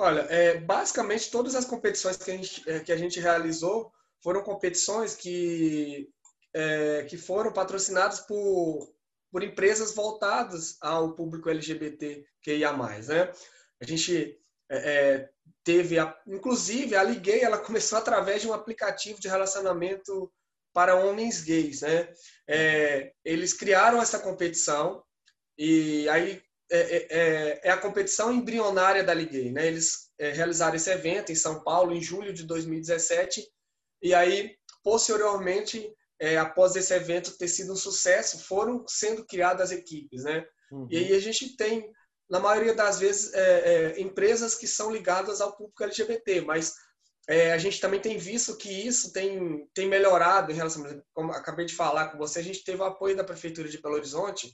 Olha, 0.00 0.22
é, 0.30 0.56
basicamente 0.56 1.30
todas 1.30 1.54
as 1.54 1.66
competições 1.66 2.16
que 2.16 2.30
a 2.30 2.34
gente, 2.34 2.70
é, 2.70 2.80
que 2.80 2.90
a 2.90 2.96
gente 2.96 3.20
realizou 3.20 3.92
foram 4.22 4.42
competições 4.42 5.14
que, 5.14 6.08
é, 6.54 7.04
que 7.04 7.18
foram 7.18 7.52
patrocinadas 7.52 8.20
por, 8.20 8.94
por 9.30 9.42
empresas 9.42 9.94
voltadas 9.94 10.78
ao 10.80 11.14
público 11.14 11.50
LGBT 11.50 12.24
que 12.40 12.56
ia 12.56 12.72
mais, 12.72 13.08
né? 13.08 13.30
A 13.78 13.84
gente 13.84 14.40
é, 14.70 14.78
é, 14.78 15.30
teve, 15.62 15.98
a, 15.98 16.18
inclusive, 16.26 16.96
a 16.96 17.02
Liguei, 17.02 17.42
ela 17.42 17.58
começou 17.62 17.98
através 17.98 18.40
de 18.40 18.48
um 18.48 18.54
aplicativo 18.54 19.20
de 19.20 19.28
relacionamento 19.28 20.32
para 20.72 20.96
homens 20.96 21.42
gays, 21.42 21.82
né? 21.82 22.08
Eles 23.22 23.52
criaram 23.52 24.00
essa 24.00 24.18
competição 24.18 25.04
e 25.58 26.08
aí 26.08 26.40
é, 26.70 26.78
é, 26.78 27.06
é, 27.10 27.60
é 27.64 27.70
a 27.70 27.76
competição 27.76 28.32
embrionária 28.32 29.02
da 29.02 29.12
Ligue, 29.12 29.50
né? 29.50 29.66
Eles 29.66 30.08
é, 30.18 30.30
realizaram 30.30 30.76
esse 30.76 30.88
evento 30.88 31.32
em 31.32 31.34
São 31.34 31.64
Paulo 31.64 31.92
em 31.92 32.00
julho 32.00 32.32
de 32.32 32.44
2017 32.44 33.44
e 34.00 34.14
aí 34.14 34.56
posteriormente 34.82 35.92
é, 36.20 36.38
após 36.38 36.76
esse 36.76 36.94
evento 36.94 37.36
ter 37.36 37.48
sido 37.48 37.72
um 37.72 37.76
sucesso, 37.76 38.44
foram 38.44 38.84
sendo 38.86 39.26
criadas 39.26 39.72
equipes, 39.72 40.22
né? 40.22 40.46
Uhum. 40.70 40.86
E 40.88 40.98
aí 40.98 41.14
a 41.14 41.20
gente 41.20 41.56
tem, 41.56 41.90
na 42.28 42.38
maioria 42.38 42.74
das 42.74 43.00
vezes, 43.00 43.32
é, 43.34 44.00
empresas 44.00 44.54
que 44.54 44.66
são 44.66 44.92
ligadas 44.92 45.40
ao 45.40 45.56
público 45.56 45.82
LGBT, 45.82 46.42
mas 46.42 46.74
a 47.54 47.58
gente 47.58 47.80
também 47.80 48.00
tem 48.00 48.18
visto 48.18 48.56
que 48.56 48.68
isso 48.68 49.12
tem, 49.12 49.64
tem 49.72 49.88
melhorado 49.88 50.50
em 50.50 50.54
relação, 50.54 50.82
como 51.14 51.30
acabei 51.30 51.64
de 51.64 51.74
falar 51.74 52.08
com 52.08 52.18
você, 52.18 52.40
a 52.40 52.42
gente 52.42 52.64
teve 52.64 52.82
o 52.82 52.84
apoio 52.84 53.16
da 53.16 53.22
Prefeitura 53.22 53.68
de 53.68 53.80
Belo 53.80 53.94
Horizonte 53.94 54.52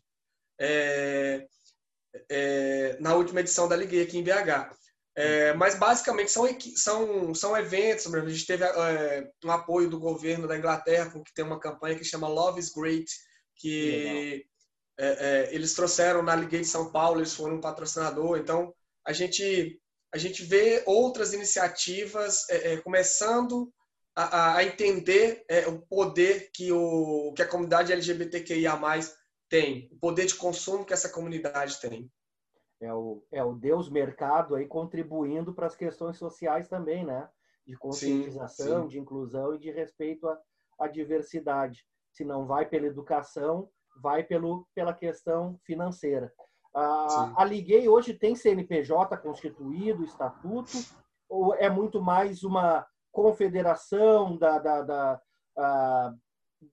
é, 2.29 2.97
na 3.01 3.15
última 3.15 3.41
edição 3.41 3.69
da 3.69 3.77
Liguei 3.77 4.03
aqui 4.03 4.19
em 4.19 4.23
BH. 4.23 4.75
É, 5.19 5.55
mas 5.55 5.79
basicamente 5.79 6.31
são, 6.31 6.47
são, 6.77 7.35
são 7.35 7.57
eventos. 7.57 8.13
A 8.13 8.29
gente 8.29 8.47
teve 8.47 8.65
é, 8.65 9.27
um 9.43 9.51
apoio 9.51 9.89
do 9.89 9.99
governo 9.99 10.47
da 10.47 10.59
Inglaterra, 10.59 11.11
com 11.11 11.23
que 11.23 11.33
tem 11.33 11.45
uma 11.45 11.59
campanha 11.59 11.97
que 11.97 12.05
chama 12.05 12.29
Love 12.29 12.61
is 12.61 12.71
Great, 12.71 13.11
que 13.57 14.45
é, 14.99 15.09
é, 15.09 15.55
eles 15.55 15.75
trouxeram 15.75 16.23
na 16.23 16.37
Liga 16.37 16.59
de 16.59 16.67
São 16.67 16.93
Paulo, 16.93 17.21
eles 17.21 17.33
foram 17.33 17.57
um 17.57 17.61
patrocinador. 17.61 18.39
Então 18.39 18.75
a 19.07 19.13
gente 19.13 19.81
a 20.15 20.19
gente 20.19 20.45
vê 20.45 20.83
outras 20.87 21.33
iniciativas 21.33 22.49
é, 22.49 22.77
começando 22.79 23.71
a, 24.15 24.57
a 24.57 24.65
entender 24.65 25.45
o 25.67 25.79
poder 25.79 26.51
que, 26.55 26.73
o, 26.73 27.35
que 27.35 27.43
a 27.43 27.49
comunidade 27.49 27.93
LGBTQIA+ 27.93 28.79
tem, 29.49 29.89
o 29.93 29.97
poder 29.99 30.27
de 30.27 30.35
consumo 30.35 30.85
que 30.85 30.93
essa 30.93 31.09
comunidade 31.09 31.81
tem 31.81 32.11
é 32.81 32.93
o, 32.93 33.23
é 33.33 33.43
o 33.43 33.55
Deus 33.55 33.89
mercado 33.89 34.55
aí 34.55 34.67
contribuindo 34.67 35.55
para 35.55 35.67
as 35.67 35.77
questões 35.77 36.19
sociais 36.19 36.69
também, 36.69 37.05
né? 37.05 37.29
De 37.67 37.77
conscientização, 37.77 38.83
sim, 38.83 38.83
sim. 38.83 38.89
de 38.89 38.99
inclusão 38.99 39.55
e 39.55 39.59
de 39.59 39.71
respeito 39.71 40.29
à, 40.29 40.39
à 40.79 40.87
diversidade. 40.87 41.87
Se 42.13 42.25
não 42.25 42.47
vai 42.47 42.67
pela 42.67 42.87
educação, 42.87 43.69
vai 44.01 44.23
pelo, 44.23 44.67
pela 44.75 44.93
questão 44.93 45.59
financeira. 45.65 46.33
A, 46.75 47.43
a 47.43 47.45
Liguei 47.45 47.89
hoje 47.89 48.13
tem 48.13 48.37
CNPJ 48.37 49.17
constituído, 49.17 50.05
estatuto, 50.05 50.77
ou 51.29 51.55
é 51.55 51.71
muito 51.71 52.03
mais 52.03 52.45
uma 52.45 52.87
confederação 53.11 54.37
da, 54.37 54.59
da, 54.59 54.83
da 54.83 55.23
a, 55.57 56.15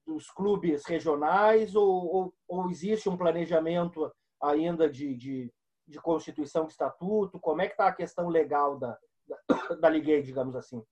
dos 0.06 0.30
clubes 0.30 0.84
regionais, 0.86 1.74
ou, 1.74 2.06
ou, 2.14 2.34
ou, 2.48 2.70
existe 2.70 3.08
um 3.08 3.16
planejamento 3.16 4.10
ainda 4.40 4.88
de, 4.88 5.14
de 5.14 5.52
de 5.86 5.98
constituição 6.00 6.66
de 6.66 6.72
estatuto? 6.72 7.38
Como 7.38 7.60
é 7.60 7.66
que 7.66 7.74
está 7.74 7.88
a 7.88 7.94
questão 7.94 8.28
legal 8.28 8.78
da, 8.78 8.98
da, 9.28 9.38
da 9.80 9.88
Liguei, 9.88 10.22
digamos 10.22 10.56
assim? 10.56 10.82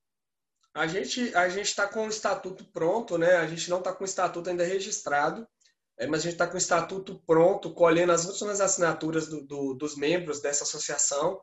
A 0.75 0.87
gente 0.87 1.35
a 1.35 1.49
gente 1.49 1.67
está 1.67 1.87
com 1.87 2.07
o 2.07 2.09
estatuto 2.09 2.65
pronto, 2.65 3.19
né? 3.19 3.37
A 3.37 3.47
gente 3.47 3.69
não 3.69 3.79
está 3.79 3.93
com 3.93 4.05
o 4.05 4.07
estatuto 4.07 4.49
ainda 4.49 4.65
registrado, 4.65 5.47
é, 5.99 6.07
mas 6.07 6.21
a 6.21 6.23
gente 6.25 6.33
está 6.33 6.47
com 6.47 6.55
o 6.55 6.59
estatuto 6.59 7.23
pronto, 7.27 7.75
colhendo 7.75 8.13
as 8.13 8.25
últimas 8.25 8.61
assinaturas 8.61 9.29
do, 9.29 9.47
do, 9.47 9.75
dos 9.75 9.97
membros 9.97 10.41
dessa 10.41 10.65
associação. 10.65 11.41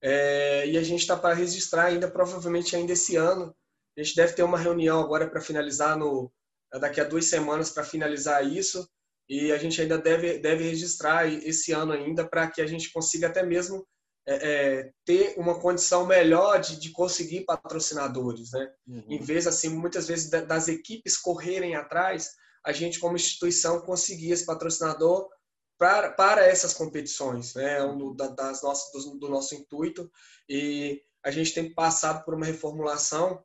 É, 0.00 0.66
e 0.66 0.76
a 0.76 0.82
gente 0.82 1.00
está 1.00 1.16
para 1.16 1.34
registrar 1.34 1.84
ainda, 1.84 2.10
provavelmente 2.10 2.74
ainda 2.74 2.92
esse 2.92 3.14
ano. 3.14 3.54
A 3.96 4.02
gente 4.02 4.16
deve 4.16 4.32
ter 4.32 4.42
uma 4.42 4.58
reunião 4.58 4.98
agora 5.00 5.30
para 5.30 5.40
finalizar 5.40 5.96
no 5.96 6.32
daqui 6.78 7.00
a 7.00 7.04
duas 7.04 7.26
semanas 7.26 7.70
para 7.70 7.84
finalizar 7.84 8.46
isso 8.46 8.88
e 9.28 9.52
a 9.52 9.58
gente 9.58 9.80
ainda 9.80 9.98
deve, 9.98 10.38
deve 10.38 10.64
registrar 10.64 11.26
esse 11.26 11.72
ano 11.72 11.92
ainda 11.92 12.26
para 12.26 12.50
que 12.50 12.60
a 12.60 12.66
gente 12.66 12.92
consiga 12.92 13.28
até 13.28 13.42
mesmo 13.42 13.86
é, 14.26 14.34
é, 14.34 14.92
ter 15.04 15.34
uma 15.36 15.58
condição 15.58 16.06
melhor 16.06 16.60
de, 16.60 16.78
de 16.78 16.90
conseguir 16.90 17.44
patrocinadores, 17.44 18.52
né? 18.52 18.70
Uhum. 18.86 19.04
Em 19.08 19.18
vez, 19.18 19.46
assim, 19.46 19.68
muitas 19.68 20.06
vezes 20.06 20.30
das 20.30 20.68
equipes 20.68 21.16
correrem 21.16 21.74
atrás, 21.74 22.30
a 22.64 22.72
gente 22.72 23.00
como 23.00 23.16
instituição 23.16 23.80
conseguir 23.80 24.30
esse 24.30 24.46
patrocinador 24.46 25.28
para, 25.76 26.12
para 26.12 26.46
essas 26.46 26.72
competições, 26.72 27.54
né? 27.54 27.82
Um 27.82 28.14
das 28.14 28.62
nossas, 28.62 28.92
do, 28.92 29.18
do 29.18 29.28
nosso 29.28 29.54
intuito 29.54 30.08
e 30.48 31.02
a 31.24 31.30
gente 31.30 31.54
tem 31.54 31.72
passado 31.72 32.24
por 32.24 32.34
uma 32.34 32.46
reformulação 32.46 33.42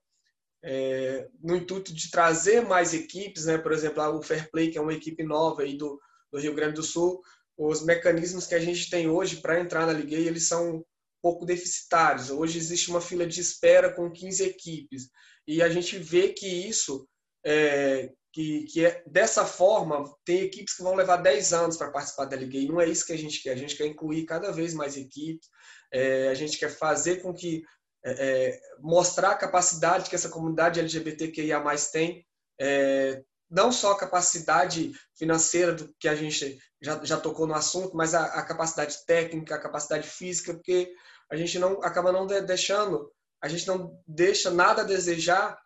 é, 0.69 1.29
no 1.41 1.55
intuito 1.55 1.93
de 1.93 2.11
trazer 2.11 2.61
mais 2.61 2.93
equipes, 2.93 3.45
né? 3.45 3.57
por 3.57 3.71
exemplo, 3.71 4.03
o 4.03 4.21
Fair 4.21 4.51
Play, 4.51 4.69
que 4.69 4.77
é 4.77 4.81
uma 4.81 4.93
equipe 4.93 5.23
nova 5.23 5.61
aí 5.61 5.77
do, 5.77 5.97
do 6.29 6.37
Rio 6.37 6.53
Grande 6.53 6.75
do 6.75 6.83
Sul, 6.83 7.21
os 7.57 7.85
mecanismos 7.85 8.45
que 8.45 8.53
a 8.53 8.59
gente 8.59 8.89
tem 8.89 9.09
hoje 9.09 9.37
para 9.37 9.61
entrar 9.61 9.87
na 9.87 9.93
Liga, 9.93 10.17
eles 10.17 10.45
são 10.45 10.75
um 10.75 10.83
pouco 11.21 11.45
deficitários. 11.45 12.29
Hoje 12.29 12.57
existe 12.57 12.89
uma 12.89 12.99
fila 12.99 13.25
de 13.25 13.39
espera 13.39 13.93
com 13.93 14.11
15 14.11 14.43
equipes 14.43 15.09
e 15.47 15.61
a 15.61 15.69
gente 15.69 15.97
vê 15.97 16.33
que 16.33 16.45
isso, 16.45 17.07
é, 17.45 18.11
que, 18.33 18.65
que 18.65 18.85
é, 18.85 19.01
dessa 19.07 19.45
forma, 19.45 20.03
tem 20.25 20.41
equipes 20.41 20.75
que 20.75 20.83
vão 20.83 20.95
levar 20.95 21.15
10 21.15 21.53
anos 21.53 21.77
para 21.77 21.91
participar 21.91 22.25
da 22.25 22.35
Liga 22.35 22.57
e 22.57 22.67
não 22.67 22.81
é 22.81 22.89
isso 22.89 23.05
que 23.05 23.13
a 23.13 23.17
gente 23.17 23.41
quer. 23.41 23.51
A 23.51 23.57
gente 23.57 23.77
quer 23.77 23.85
incluir 23.85 24.25
cada 24.25 24.51
vez 24.51 24.73
mais 24.73 24.97
equipes, 24.97 25.47
é, 25.93 26.27
a 26.27 26.33
gente 26.33 26.57
quer 26.57 26.69
fazer 26.69 27.21
com 27.21 27.33
que 27.33 27.63
é, 28.07 28.11
é, 28.11 28.61
mostrar 28.79 29.31
a 29.31 29.37
capacidade 29.37 30.09
que 30.09 30.15
essa 30.15 30.29
comunidade 30.29 30.79
LGBTQIA 30.79 31.61
tem, 31.91 32.25
é, 32.59 33.21
não 33.49 33.69
só 33.69 33.91
a 33.91 33.97
capacidade 33.97 34.93
financeira 35.17 35.73
do 35.73 35.93
que 35.99 36.07
a 36.07 36.15
gente 36.15 36.57
já, 36.81 37.03
já 37.03 37.17
tocou 37.17 37.45
no 37.45 37.53
assunto, 37.53 37.97
mas 37.97 38.13
a, 38.13 38.23
a, 38.23 38.45
capacidade 38.45 39.05
técnica, 39.05 39.55
a 39.55 39.61
capacidade 39.61 40.07
física, 40.07 40.53
porque 40.53 40.89
a 41.29 41.35
gente 41.35 41.59
não 41.59 41.83
acaba 41.83 42.13
não 42.13 42.25
deixando, 42.25 43.11
a 43.41 43.49
gente 43.49 43.67
não 43.67 44.01
deixa 44.07 44.49
nada 44.49 44.83
a 44.83 44.85
desejar 44.85 45.59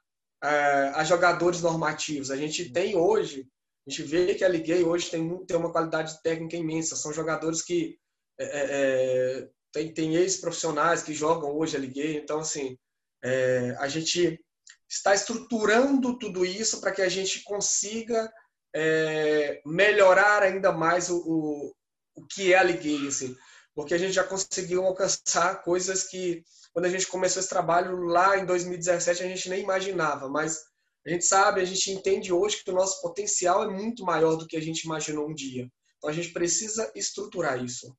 é, 0.44 0.48
a 0.96 1.04
jogadores 1.04 1.62
normativos. 1.62 2.32
A 2.32 2.36
gente 2.36 2.72
tem 2.72 2.96
hoje, 2.96 3.48
a 3.86 3.90
gente 3.90 4.04
vê 4.04 4.34
que 4.34 4.44
a 4.44 4.50
Liguei 4.50 4.84
hoje 4.84 5.12
tem, 5.12 5.46
tem 5.46 5.58
uma 5.58 5.72
qualidade 5.72 6.20
técnica 6.24 6.58
imensa. 6.58 6.96
São 6.96 7.14
jogadores 7.14 7.62
que 7.62 8.00
é, 8.40 8.46
é, 8.46 9.42
é 9.42 9.50
tem, 9.72 9.94
tem 9.94 10.16
ex-profissionais 10.16 11.04
que 11.04 11.14
jogam 11.14 11.56
hoje 11.56 11.76
a 11.76 11.80
Liguei, 11.80 12.18
então, 12.18 12.40
assim, 12.40 12.78
é, 13.24 13.76
a 13.80 13.88
gente 13.88 14.40
está 14.90 15.14
estruturando 15.14 16.18
tudo 16.18 16.46
isso 16.46 16.82
para 16.82 16.92
que 16.92 17.02
a 17.02 17.10
gente 17.10 17.44
consiga 17.44 18.32
é, 18.76 19.62
melhorar 19.66 20.44
ainda 20.44 20.72
mais 20.72 21.10
o, 21.10 21.18
o, 21.18 21.74
o, 22.16 22.28
que 22.28 22.54
é 22.54 22.58
a 22.58 22.64
Liguei, 22.64 23.08
assim, 23.08 23.36
porque 23.74 23.94
a 23.94 23.98
gente 23.98 24.14
já 24.14 24.24
conseguiu 24.24 24.86
alcançar 24.86 25.64
coisas 25.64 26.04
que, 26.04 26.44
quando 26.74 26.86
a 26.86 26.90
gente 26.90 27.08
começou 27.08 27.40
esse 27.40 27.50
trabalho 27.50 28.02
lá 28.04 28.38
em 28.38 28.46
2017, 28.46 29.24
a 29.24 29.28
gente 29.28 29.50
nem 29.50 29.64
imaginava, 29.64 30.28
mas 30.28 30.60
a 31.06 31.10
gente 31.10 31.26
sabe, 31.26 31.62
a 31.62 31.66
gente 31.66 31.90
entende 31.92 32.32
hoje 32.32 32.64
que 32.64 32.70
o 32.70 32.76
nosso 32.76 33.02
potencial 33.02 33.64
é 33.64 33.68
muito 33.68 34.04
maior 34.04 34.36
do 34.36 34.46
que 34.46 34.58
a 34.58 34.62
gente 34.62 34.84
imaginou 34.84 35.30
um 35.30 35.34
dia. 35.34 35.68
Então 35.98 36.10
a 36.10 36.14
gente 36.14 36.32
precisa 36.32 36.92
estruturar 36.96 37.64
isso. 37.64 37.96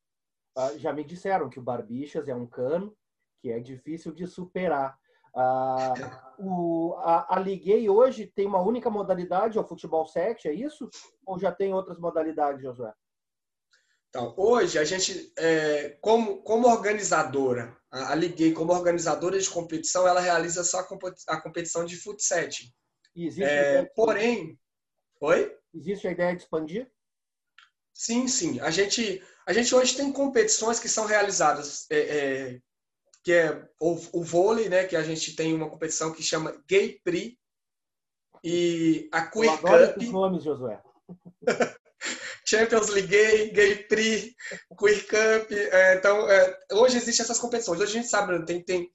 Ah, 0.56 0.76
já 0.76 0.92
me 0.92 1.04
disseram 1.04 1.49
que 1.49 1.59
o 1.59 1.62
Barbixas 1.62 2.28
é 2.28 2.35
um 2.35 2.47
cano 2.47 2.97
que 3.40 3.50
é 3.50 3.59
difícil 3.59 4.12
de 4.12 4.26
superar. 4.26 4.99
Ah, 5.35 6.35
o, 6.38 6.94
a, 6.99 7.37
a 7.37 7.40
Liguei 7.40 7.88
hoje 7.88 8.26
tem 8.26 8.47
uma 8.47 8.61
única 8.61 8.90
modalidade, 8.90 9.59
é 9.59 9.61
o 9.61 9.66
futebol 9.66 10.06
7, 10.06 10.49
é 10.49 10.52
isso? 10.52 10.88
Ou 11.26 11.38
já 11.38 11.50
tem 11.50 11.73
outras 11.73 11.99
modalidades, 11.99 12.62
Josué? 12.62 12.92
Então, 14.11 14.35
hoje 14.37 14.78
a 14.78 14.85
gente, 14.85 15.32
é, 15.38 15.97
como, 16.02 16.42
como 16.42 16.68
organizadora, 16.68 17.75
a, 17.90 18.14
Liguei 18.14 18.52
como 18.52 18.73
organizadora 18.73 19.38
de 19.38 19.49
competição, 19.49 20.06
ela 20.06 20.21
realiza 20.21 20.62
só 20.62 20.80
a, 20.80 21.40
competição 21.40 21.87
de 21.87 21.97
futsal 21.97 22.40
7. 22.40 22.75
É, 23.40 23.85
porém, 23.97 24.59
oi? 25.18 25.56
Existe 25.75 26.06
a 26.06 26.11
ideia 26.11 26.37
de 26.37 26.42
expandir? 26.42 26.92
Sim, 27.94 28.28
sim. 28.28 28.61
A 28.61 28.71
gente, 28.71 29.23
a 29.46 29.52
gente 29.52 29.75
hoje 29.75 29.96
tem 29.96 30.12
competições 30.12 30.78
que 30.78 30.88
são 30.88 31.06
realizadas, 31.06 31.87
é, 31.90 31.99
é, 31.99 32.61
que 33.25 33.32
é 33.32 33.68
o, 33.80 33.99
o, 34.12 34.22
vôlei, 34.22 34.68
né? 34.68 34.84
Que 34.84 34.96
a 34.96 35.02
gente 35.02 35.34
tem 35.34 35.54
uma 35.54 35.70
competição 35.70 36.12
que 36.12 36.22
chama 36.22 36.56
Gay 36.68 37.00
Prix 37.04 37.37
e 38.44 39.08
a 39.12 39.26
Queer 39.26 39.58
Cup. 39.61 40.02
nomes, 40.02 40.44
Josué. 40.44 40.80
Champions 42.44 42.88
League 42.88 43.08
Gay, 43.08 43.50
Gay 43.50 43.76
Prix, 43.84 44.34
Queer 44.78 45.06
Cup. 45.06 45.52
É, 45.52 45.94
então, 45.94 46.28
é, 46.28 46.58
hoje 46.72 46.96
existem 46.96 47.25
essas 47.25 47.38
competições. 47.38 47.80
Hoje 47.80 47.92
a 47.92 48.00
gente 48.00 48.08
sabe, 48.08 48.38
né, 48.38 48.44
tem, 48.44 48.62
tem 48.62 48.90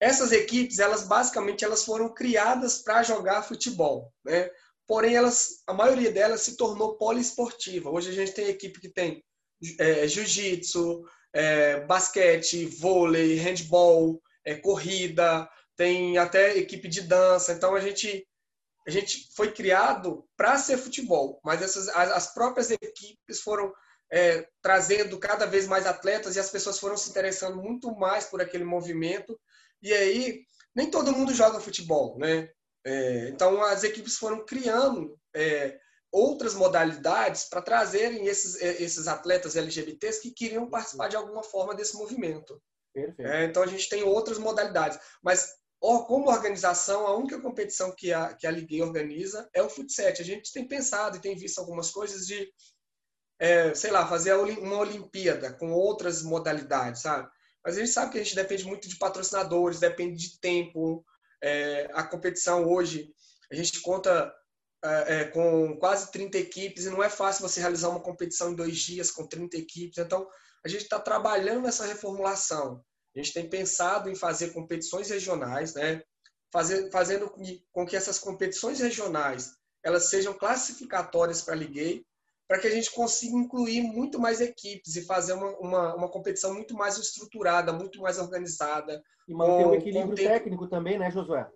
essas 0.00 0.32
equipes, 0.32 0.78
elas 0.78 1.06
basicamente 1.06 1.64
elas 1.64 1.84
foram 1.84 2.12
criadas 2.12 2.78
para 2.82 3.02
jogar 3.02 3.42
futebol, 3.42 4.12
né? 4.24 4.50
Porém, 4.86 5.14
elas, 5.14 5.62
a 5.66 5.74
maioria 5.74 6.10
delas 6.10 6.40
se 6.40 6.56
tornou 6.56 6.96
poliesportiva. 6.96 7.90
Hoje 7.90 8.08
a 8.08 8.12
gente 8.12 8.32
tem 8.32 8.48
equipe 8.48 8.80
que 8.80 8.88
tem 8.88 9.22
é, 9.78 10.06
jiu-jitsu, 10.06 11.02
é, 11.32 11.80
basquete, 11.80 12.66
vôlei, 12.66 13.36
handball, 13.36 14.20
é, 14.44 14.54
corrida, 14.54 15.48
tem 15.76 16.18
até 16.18 16.56
equipe 16.56 16.88
de 16.88 17.02
dança. 17.02 17.52
Então 17.52 17.74
a 17.74 17.80
gente 17.80 18.26
a 18.86 18.90
gente 18.90 19.28
foi 19.36 19.52
criado 19.52 20.26
para 20.34 20.56
ser 20.56 20.78
futebol, 20.78 21.38
mas 21.44 21.60
essas 21.60 21.88
as, 21.88 22.10
as 22.10 22.34
próprias 22.34 22.70
equipes 22.70 23.40
foram 23.42 23.72
é, 24.10 24.48
trazendo 24.62 25.18
cada 25.18 25.44
vez 25.44 25.66
mais 25.66 25.86
atletas 25.86 26.36
e 26.36 26.40
as 26.40 26.50
pessoas 26.50 26.78
foram 26.78 26.96
se 26.96 27.10
interessando 27.10 27.56
muito 27.56 27.94
mais 27.94 28.24
por 28.24 28.40
aquele 28.40 28.64
movimento. 28.64 29.38
E 29.82 29.92
aí 29.92 30.40
nem 30.74 30.90
todo 30.90 31.12
mundo 31.12 31.34
joga 31.34 31.60
futebol, 31.60 32.18
né? 32.18 32.48
É, 32.84 33.28
então, 33.28 33.62
as 33.62 33.84
equipes 33.84 34.16
foram 34.16 34.44
criando 34.44 35.18
é, 35.34 35.78
outras 36.10 36.54
modalidades 36.54 37.44
para 37.44 37.62
trazerem 37.62 38.26
esses, 38.26 38.60
é, 38.60 38.82
esses 38.82 39.06
atletas 39.06 39.56
LGBTs 39.56 40.20
que 40.20 40.30
queriam 40.30 40.68
participar 40.68 41.08
de 41.08 41.16
alguma 41.16 41.42
forma 41.42 41.74
desse 41.74 41.96
movimento. 41.96 42.60
É, 43.18 43.44
então, 43.44 43.62
a 43.62 43.66
gente 43.66 43.88
tem 43.88 44.02
outras 44.02 44.38
modalidades. 44.38 44.98
Mas, 45.22 45.54
como 45.78 46.30
organização, 46.30 47.06
a 47.06 47.16
única 47.16 47.40
competição 47.40 47.94
que 47.94 48.12
a, 48.12 48.34
que 48.34 48.46
a 48.46 48.50
Ligue 48.50 48.82
organiza 48.82 49.48
é 49.54 49.62
o 49.62 49.68
Futset. 49.68 50.20
A 50.20 50.24
gente 50.24 50.52
tem 50.52 50.66
pensado 50.66 51.16
e 51.16 51.20
tem 51.20 51.36
visto 51.36 51.58
algumas 51.60 51.90
coisas 51.90 52.26
de, 52.26 52.50
é, 53.38 53.74
sei 53.74 53.90
lá, 53.90 54.06
fazer 54.06 54.34
uma 54.34 54.78
Olimpíada 54.78 55.52
com 55.52 55.72
outras 55.72 56.22
modalidades, 56.22 57.02
sabe? 57.02 57.28
Mas 57.64 57.76
a 57.76 57.80
gente 57.80 57.92
sabe 57.92 58.12
que 58.12 58.18
a 58.18 58.22
gente 58.22 58.34
depende 58.34 58.64
muito 58.64 58.88
de 58.88 58.96
patrocinadores, 58.96 59.78
depende 59.78 60.16
de 60.16 60.40
tempo. 60.40 61.04
É, 61.42 61.88
a 61.92 62.02
competição 62.02 62.66
hoje, 62.66 63.12
a 63.52 63.54
gente 63.54 63.80
conta 63.80 64.32
é 64.84 65.24
com 65.24 65.76
quase 65.78 66.10
30 66.12 66.38
equipes 66.38 66.84
e 66.84 66.90
não 66.90 67.02
é 67.02 67.08
fácil 67.08 67.46
você 67.46 67.60
realizar 67.60 67.88
uma 67.88 68.02
competição 68.02 68.52
em 68.52 68.54
dois 68.54 68.78
dias 68.78 69.10
com 69.10 69.26
30 69.26 69.56
equipes. 69.56 69.98
Então, 69.98 70.28
a 70.64 70.68
gente 70.68 70.82
está 70.82 70.98
trabalhando 70.98 71.62
nessa 71.62 71.86
reformulação. 71.86 72.82
A 73.14 73.18
gente 73.18 73.32
tem 73.32 73.48
pensado 73.48 74.08
em 74.08 74.14
fazer 74.14 74.52
competições 74.52 75.10
regionais, 75.10 75.74
né? 75.74 76.02
Fazer, 76.52 76.90
fazendo 76.90 77.30
com 77.72 77.84
que 77.84 77.96
essas 77.96 78.18
competições 78.18 78.80
regionais 78.80 79.52
elas 79.84 80.10
sejam 80.10 80.34
classificatórias 80.34 81.42
para 81.42 81.54
a 81.54 81.56
Liguei, 81.56 82.04
para 82.46 82.58
que 82.58 82.66
a 82.66 82.70
gente 82.70 82.90
consiga 82.92 83.36
incluir 83.36 83.82
muito 83.82 84.18
mais 84.18 84.40
equipes 84.40 84.96
e 84.96 85.04
fazer 85.04 85.34
uma, 85.34 85.50
uma, 85.58 85.94
uma 85.94 86.10
competição 86.10 86.54
muito 86.54 86.74
mais 86.74 86.96
estruturada, 86.96 87.72
muito 87.72 88.00
mais 88.00 88.18
organizada. 88.18 89.02
E 89.28 89.34
manter 89.34 89.64
com, 89.64 89.70
o 89.70 89.74
equilíbrio 89.74 90.16
técnico 90.16 90.66
também, 90.66 90.98
né, 90.98 91.10
Josué? 91.10 91.46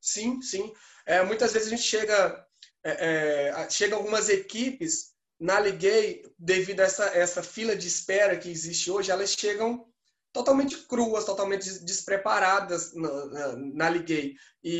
Sim, 0.00 0.40
sim. 0.40 0.72
É, 1.04 1.22
muitas 1.22 1.52
vezes 1.52 1.68
a 1.68 1.70
gente 1.70 1.82
chega, 1.82 2.46
é, 2.84 3.48
é, 3.48 3.70
chega 3.70 3.94
algumas 3.94 4.28
equipes 4.28 5.10
na 5.38 5.58
Liguei, 5.58 6.22
devido 6.38 6.80
a 6.80 6.84
essa, 6.84 7.04
essa 7.06 7.42
fila 7.42 7.74
de 7.74 7.86
espera 7.86 8.36
que 8.36 8.50
existe 8.50 8.90
hoje, 8.90 9.10
elas 9.10 9.32
chegam 9.32 9.86
totalmente 10.32 10.76
cruas, 10.86 11.24
totalmente 11.24 11.82
despreparadas 11.84 12.94
na, 12.94 13.24
na, 13.26 13.56
na 13.56 13.90
Liguei. 13.90 14.34
E 14.62 14.78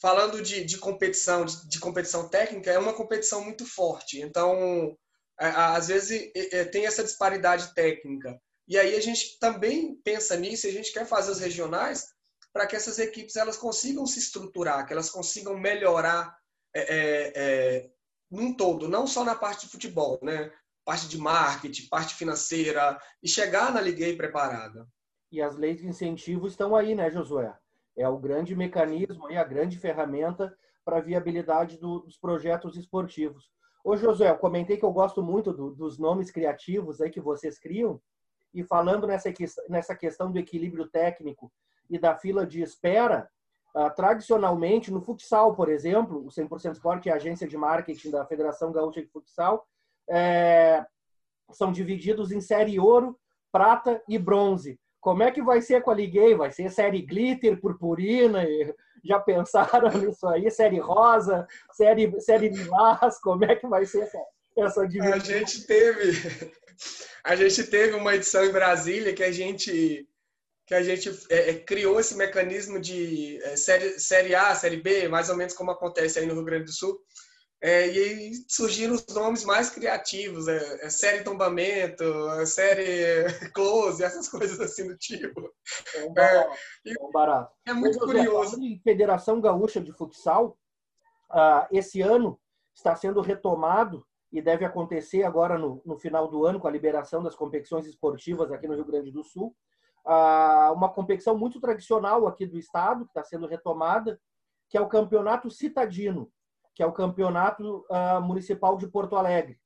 falando 0.00 0.40
de, 0.40 0.64
de 0.64 0.78
competição, 0.78 1.44
de, 1.44 1.68
de, 1.68 1.78
competição 1.80 2.28
técnica, 2.28 2.70
é 2.70 2.78
uma 2.78 2.94
competição 2.94 3.44
muito 3.44 3.66
forte. 3.66 4.20
Então, 4.20 4.96
é, 5.40 5.46
às 5.46 5.88
vezes 5.88 6.30
tem 6.70 6.86
essa 6.86 7.02
disparidade 7.02 7.74
técnica. 7.74 8.40
E 8.68 8.78
aí 8.78 8.94
a 8.96 9.00
gente 9.00 9.38
também 9.38 9.96
pensa 10.04 10.36
nisso, 10.36 10.66
a 10.66 10.70
gente 10.70 10.92
quer 10.92 11.06
fazer 11.06 11.32
os 11.32 11.40
regionais 11.40 12.06
para 12.52 12.66
que 12.66 12.76
essas 12.76 12.98
equipes 12.98 13.36
elas 13.36 13.56
consigam 13.56 14.06
se 14.06 14.18
estruturar, 14.18 14.86
que 14.86 14.92
elas 14.92 15.10
consigam 15.10 15.58
melhorar 15.58 16.36
é, 16.74 16.80
é, 16.80 17.32
é, 17.34 17.90
num 18.30 18.54
todo, 18.54 18.88
não 18.88 19.06
só 19.06 19.24
na 19.24 19.34
parte 19.34 19.66
de 19.66 19.72
futebol, 19.72 20.18
né? 20.22 20.50
Parte 20.84 21.08
de 21.08 21.18
marketing, 21.18 21.88
parte 21.88 22.14
financeira, 22.14 23.00
e 23.22 23.28
chegar 23.28 23.72
na 23.72 23.80
Liguei 23.80 24.16
preparada. 24.16 24.86
E 25.30 25.40
as 25.40 25.56
leis 25.56 25.78
de 25.78 25.86
incentivo 25.86 26.46
estão 26.46 26.74
aí, 26.74 26.94
né, 26.94 27.10
Josué? 27.10 27.54
É 27.96 28.08
o 28.08 28.18
grande 28.18 28.56
mecanismo 28.56 29.30
e 29.30 29.36
a 29.36 29.44
grande 29.44 29.78
ferramenta 29.78 30.56
para 30.84 30.98
a 30.98 31.00
viabilidade 31.00 31.78
do, 31.78 32.00
dos 32.00 32.16
projetos 32.16 32.76
esportivos. 32.76 33.50
Ô, 33.84 33.96
Josué, 33.96 34.30
eu 34.30 34.38
comentei 34.38 34.76
que 34.76 34.84
eu 34.84 34.92
gosto 34.92 35.22
muito 35.22 35.52
do, 35.52 35.70
dos 35.70 35.98
nomes 35.98 36.30
criativos 36.30 37.00
aí 37.00 37.10
que 37.10 37.20
vocês 37.20 37.58
criam, 37.58 38.00
e 38.54 38.62
falando 38.62 39.06
nessa, 39.06 39.32
nessa 39.68 39.94
questão 39.94 40.30
do 40.30 40.38
equilíbrio 40.38 40.86
técnico 40.86 41.52
e 41.88 41.98
da 41.98 42.16
fila 42.16 42.46
de 42.46 42.60
espera, 42.62 43.28
uh, 43.74 43.94
tradicionalmente, 43.94 44.90
no 44.90 45.00
futsal, 45.00 45.54
por 45.54 45.68
exemplo, 45.68 46.18
o 46.18 46.28
100% 46.28 46.72
Sport 46.72 47.06
é 47.06 47.10
a 47.10 47.16
agência 47.16 47.46
de 47.46 47.56
marketing 47.56 48.10
da 48.10 48.26
Federação 48.26 48.72
Gaúcha 48.72 49.02
de 49.02 49.08
Futsal, 49.08 49.66
é, 50.08 50.84
são 51.50 51.72
divididos 51.72 52.32
em 52.32 52.40
série 52.40 52.78
ouro, 52.78 53.18
prata 53.50 54.02
e 54.08 54.18
bronze. 54.18 54.78
Como 55.00 55.22
é 55.22 55.30
que 55.30 55.42
vai 55.42 55.60
ser 55.60 55.82
com 55.82 55.90
a 55.90 55.94
Liguei? 55.94 56.34
Vai 56.34 56.52
ser 56.52 56.70
série 56.70 57.02
glitter, 57.02 57.60
purpurina? 57.60 58.44
Já 59.04 59.18
pensaram 59.18 59.90
nisso 59.98 60.26
aí? 60.28 60.48
Série 60.50 60.78
rosa, 60.78 61.46
série, 61.72 62.20
série 62.20 62.48
lilás? 62.48 63.18
Como 63.20 63.44
é 63.44 63.56
que 63.56 63.66
vai 63.66 63.84
ser 63.84 64.02
essa, 64.02 64.18
essa 64.56 64.86
divisão? 64.86 65.14
A 65.14 65.18
gente 65.18 65.66
teve, 65.66 66.12
a 67.24 67.34
gente 67.34 67.64
teve 67.64 67.94
uma 67.94 68.14
edição 68.14 68.44
em 68.44 68.52
Brasília 68.52 69.12
que 69.12 69.24
a 69.24 69.32
gente 69.32 70.08
que 70.66 70.74
a 70.74 70.82
gente 70.82 71.10
é, 71.28 71.50
é, 71.50 71.54
criou 71.58 71.98
esse 71.98 72.16
mecanismo 72.16 72.80
de 72.80 73.42
é, 73.42 73.56
série, 73.56 73.98
série 73.98 74.34
A, 74.34 74.54
série 74.54 74.76
B, 74.76 75.08
mais 75.08 75.28
ou 75.28 75.36
menos 75.36 75.54
como 75.54 75.70
acontece 75.70 76.18
aí 76.18 76.26
no 76.26 76.34
Rio 76.34 76.44
Grande 76.44 76.64
do 76.64 76.72
Sul, 76.72 76.98
é, 77.64 77.86
e 77.86 77.98
aí 77.98 78.32
surgiram 78.48 78.94
os 78.94 79.06
nomes 79.14 79.44
mais 79.44 79.70
criativos, 79.70 80.48
é, 80.48 80.84
é 80.84 80.90
série 80.90 81.22
Tombamento, 81.22 82.02
é 82.32 82.44
série 82.44 83.24
Close, 83.54 84.02
essas 84.02 84.28
coisas 84.28 84.58
assim 84.58 84.88
do 84.88 84.96
tipo. 84.98 85.48
É 85.94 86.04
um 86.04 86.12
barato. 86.12 86.56
É, 86.84 86.90
é 86.90 87.04
um 87.04 87.10
barato. 87.12 87.54
é 87.64 87.72
muito 87.72 87.98
Mas, 88.00 88.06
curioso. 88.06 88.60
Em 88.60 88.80
Federação 88.80 89.40
Gaúcha 89.40 89.80
de 89.80 89.92
Futsal, 89.92 90.58
uh, 91.30 91.66
esse 91.70 92.00
ano 92.00 92.36
está 92.74 92.96
sendo 92.96 93.20
retomado 93.20 94.04
e 94.32 94.42
deve 94.42 94.64
acontecer 94.64 95.22
agora 95.22 95.56
no, 95.56 95.80
no, 95.86 95.96
final 95.96 96.26
do 96.26 96.44
ano, 96.44 96.58
com 96.58 96.66
a 96.66 96.72
liberação 96.72 97.22
das 97.22 97.36
competições 97.36 97.86
esportivas 97.86 98.50
aqui 98.50 98.66
no 98.66 98.74
Rio 98.74 98.86
Grande 98.86 99.12
do 99.12 99.22
Sul. 99.22 99.54
Uma 100.04 100.88
competição 100.88 101.36
muito 101.36 101.60
tradicional 101.60 102.26
aqui 102.26 102.46
do 102.46 102.58
estado, 102.58 103.04
que 103.04 103.10
está 103.10 103.22
sendo 103.22 103.46
retomada, 103.46 104.20
que 104.68 104.76
é 104.76 104.80
o 104.80 104.88
Campeonato 104.88 105.50
Citadino 105.50 106.30
que 106.74 106.82
é 106.82 106.86
o 106.86 106.92
Campeonato 106.92 107.84
uh, 107.90 108.20
Municipal 108.22 108.76
de 108.76 108.88
Porto 108.88 109.16
Alegre, 109.16 109.58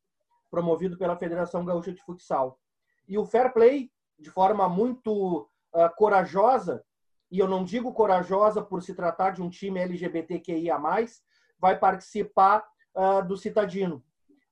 promovido 0.51 0.99
pela 0.99 1.17
Federação 1.17 1.65
Gaúcha 1.65 1.93
de 1.93 2.03
Futsal. 2.03 2.59
E 3.09 3.17
o 3.17 3.25
Fair 3.25 3.53
Play, 3.53 3.91
de 4.19 4.31
forma 4.31 4.69
muito 4.69 5.49
uh, 5.73 5.97
corajosa, 5.97 6.85
e 7.31 7.39
eu 7.39 7.49
não 7.49 7.65
digo 7.65 7.93
corajosa 7.93 8.63
por 8.63 8.83
se 8.83 8.95
tratar 8.95 9.31
de 9.31 9.43
um 9.43 9.49
time 9.49 9.81
LGBTQIA+, 9.81 10.79
vai 11.59 11.79
participar 11.79 12.67
uh, 12.95 13.27
do 13.27 13.37
Citadino. 13.37 14.05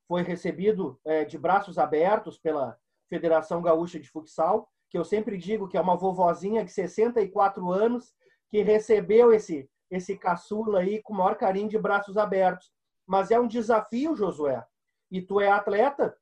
Foi 0.07 0.21
recebido 0.21 0.99
uh, 1.05 1.25
de 1.25 1.37
braços 1.37 1.77
abertos 1.77 2.37
pela 2.37 2.77
Federação 3.09 3.61
Gaúcha 3.61 3.99
de 3.99 4.09
Futsal, 4.09 4.69
que 4.89 4.97
eu 4.97 5.03
sempre 5.03 5.37
digo 5.37 5.67
que 5.67 5.77
é 5.77 5.81
uma 5.81 5.95
vovozinha 5.95 6.63
de 6.63 6.71
64 6.71 7.71
anos 7.71 8.13
que 8.49 8.61
recebeu 8.61 9.33
esse 9.33 9.69
esse 9.89 10.17
caçula 10.17 10.79
aí 10.79 11.01
com 11.01 11.13
o 11.13 11.17
maior 11.17 11.35
carinho 11.35 11.69
de 11.69 11.77
braços 11.77 12.17
abertos. 12.17 12.71
Mas 13.05 13.29
é 13.29 13.39
um 13.39 13.47
desafio, 13.47 14.15
Josué. 14.15 14.65
E 15.11 15.21
tu 15.21 15.39
é 15.39 15.49
atleta, 15.49 16.17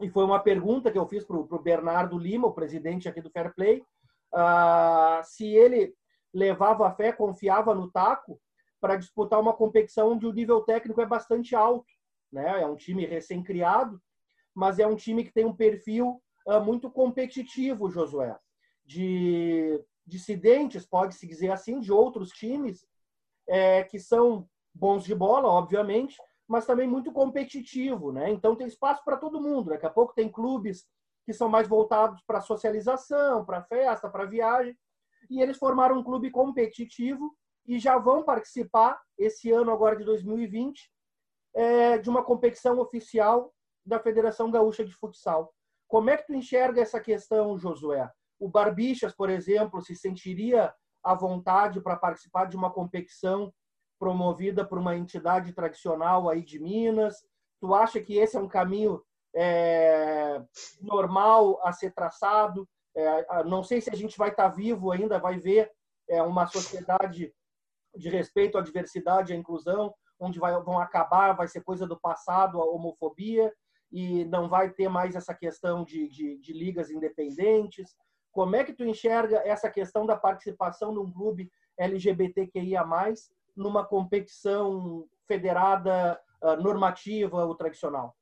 e 0.00 0.08
foi 0.10 0.24
uma 0.24 0.40
pergunta 0.40 0.90
que 0.90 0.98
eu 0.98 1.06
fiz 1.06 1.24
para 1.24 1.36
o 1.36 1.62
Bernardo 1.62 2.18
Lima, 2.18 2.48
o 2.48 2.52
presidente 2.52 3.08
aqui 3.08 3.20
do 3.20 3.30
Fair 3.30 3.54
Play, 3.54 3.84
uh, 4.34 5.22
se 5.22 5.46
ele 5.46 5.94
levava 6.32 6.88
a 6.88 6.92
fé, 6.92 7.12
confiava 7.12 7.74
no 7.74 7.90
taco 7.90 8.40
para 8.80 8.96
disputar 8.96 9.40
uma 9.40 9.54
competição 9.54 10.12
onde 10.12 10.26
o 10.26 10.32
nível 10.32 10.62
técnico 10.62 11.00
é 11.00 11.06
bastante 11.06 11.54
alto. 11.54 11.86
Né? 12.32 12.60
É 12.60 12.66
um 12.66 12.74
time 12.74 13.06
recém-criado, 13.06 14.02
mas 14.52 14.80
é 14.80 14.86
um 14.86 14.96
time 14.96 15.24
que 15.24 15.32
tem 15.32 15.44
um 15.44 15.54
perfil 15.54 16.20
muito 16.62 16.90
competitivo, 16.90 17.90
Josué. 17.90 18.36
De 18.84 19.82
dissidentes, 20.06 20.84
pode-se 20.84 21.26
dizer 21.26 21.50
assim, 21.50 21.80
de 21.80 21.92
outros 21.92 22.30
times 22.30 22.86
é, 23.48 23.82
que 23.84 23.98
são 23.98 24.48
bons 24.74 25.04
de 25.04 25.14
bola, 25.14 25.48
obviamente, 25.48 26.16
mas 26.46 26.66
também 26.66 26.86
muito 26.86 27.12
competitivo, 27.12 28.12
né? 28.12 28.30
Então 28.30 28.54
tem 28.54 28.66
espaço 28.66 29.02
para 29.04 29.16
todo 29.16 29.40
mundo. 29.40 29.70
Daqui 29.70 29.86
a 29.86 29.90
pouco 29.90 30.14
tem 30.14 30.30
clubes 30.30 30.86
que 31.24 31.32
são 31.32 31.48
mais 31.48 31.66
voltados 31.66 32.22
para 32.26 32.40
socialização, 32.40 33.44
para 33.44 33.62
festa, 33.62 34.10
para 34.10 34.26
viagem, 34.26 34.76
e 35.30 35.40
eles 35.40 35.56
formaram 35.56 35.98
um 35.98 36.04
clube 36.04 36.30
competitivo 36.30 37.34
e 37.66 37.78
já 37.78 37.96
vão 37.96 38.22
participar 38.22 39.00
esse 39.16 39.50
ano 39.50 39.70
agora 39.70 39.96
de 39.96 40.04
2020 40.04 40.92
é, 41.54 41.98
de 41.98 42.10
uma 42.10 42.22
competição 42.22 42.78
oficial 42.78 43.54
da 43.86 43.98
Federação 43.98 44.50
Gaúcha 44.50 44.84
de 44.84 44.92
Futsal. 44.92 45.54
Como 45.88 46.10
é 46.10 46.16
que 46.16 46.26
tu 46.26 46.34
enxerga 46.34 46.80
essa 46.80 47.00
questão, 47.00 47.58
Josué? 47.58 48.10
O 48.38 48.48
Barbixas, 48.48 49.14
por 49.14 49.30
exemplo, 49.30 49.80
se 49.80 49.94
sentiria 49.94 50.74
à 51.02 51.14
vontade 51.14 51.80
para 51.80 51.96
participar 51.96 52.46
de 52.46 52.56
uma 52.56 52.72
competição 52.72 53.52
promovida 53.98 54.64
por 54.64 54.78
uma 54.78 54.96
entidade 54.96 55.52
tradicional 55.52 56.28
aí 56.28 56.42
de 56.42 56.58
Minas? 56.58 57.16
Tu 57.60 57.74
acha 57.74 58.00
que 58.00 58.16
esse 58.18 58.36
é 58.36 58.40
um 58.40 58.48
caminho 58.48 59.02
é, 59.34 60.42
normal 60.80 61.60
a 61.62 61.72
ser 61.72 61.92
traçado? 61.92 62.68
É, 62.96 63.44
não 63.44 63.62
sei 63.62 63.80
se 63.80 63.90
a 63.90 63.96
gente 63.96 64.16
vai 64.16 64.30
estar 64.30 64.50
tá 64.50 64.54
vivo 64.54 64.90
ainda, 64.90 65.18
vai 65.18 65.38
ver 65.38 65.70
é, 66.08 66.22
uma 66.22 66.46
sociedade 66.46 67.32
de 67.96 68.08
respeito 68.08 68.58
à 68.58 68.60
diversidade 68.60 69.32
à 69.32 69.36
inclusão, 69.36 69.94
onde 70.18 70.38
vai, 70.38 70.52
vão 70.62 70.78
acabar, 70.78 71.32
vai 71.32 71.48
ser 71.48 71.62
coisa 71.62 71.86
do 71.86 71.98
passado, 71.98 72.60
a 72.60 72.64
homofobia, 72.64 73.52
e 73.94 74.24
não 74.24 74.48
vai 74.48 74.70
ter 74.70 74.88
mais 74.88 75.14
essa 75.14 75.32
questão 75.32 75.84
de, 75.84 76.08
de, 76.08 76.36
de 76.38 76.52
ligas 76.52 76.90
independentes. 76.90 77.94
Como 78.32 78.56
é 78.56 78.64
que 78.64 78.72
tu 78.72 78.84
enxerga 78.84 79.40
essa 79.44 79.70
questão 79.70 80.04
da 80.04 80.16
participação 80.16 80.92
num 80.92 81.12
clube 81.12 81.48
LGBTQIA+, 81.78 82.84
numa 83.54 83.86
competição 83.86 85.08
federada, 85.28 86.20
uh, 86.42 86.56
normativa 86.56 87.46
ou 87.46 87.54
tradicional? 87.54 88.16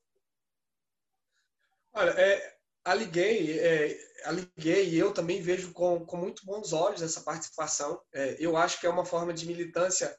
Olha, 1.94 2.10
é, 2.10 2.56
a 2.84 2.92
Liguei, 2.92 3.58
é, 3.58 3.98
a 4.26 4.32
Liguei 4.32 4.94
eu 4.94 5.10
também 5.14 5.40
vejo 5.40 5.72
com, 5.72 6.04
com 6.04 6.18
muito 6.18 6.44
bons 6.44 6.74
olhos 6.74 7.00
essa 7.00 7.22
participação. 7.22 7.98
É, 8.12 8.36
eu 8.38 8.58
acho 8.58 8.78
que 8.78 8.86
é 8.86 8.90
uma 8.90 9.06
forma 9.06 9.32
de 9.32 9.46
militância 9.46 10.14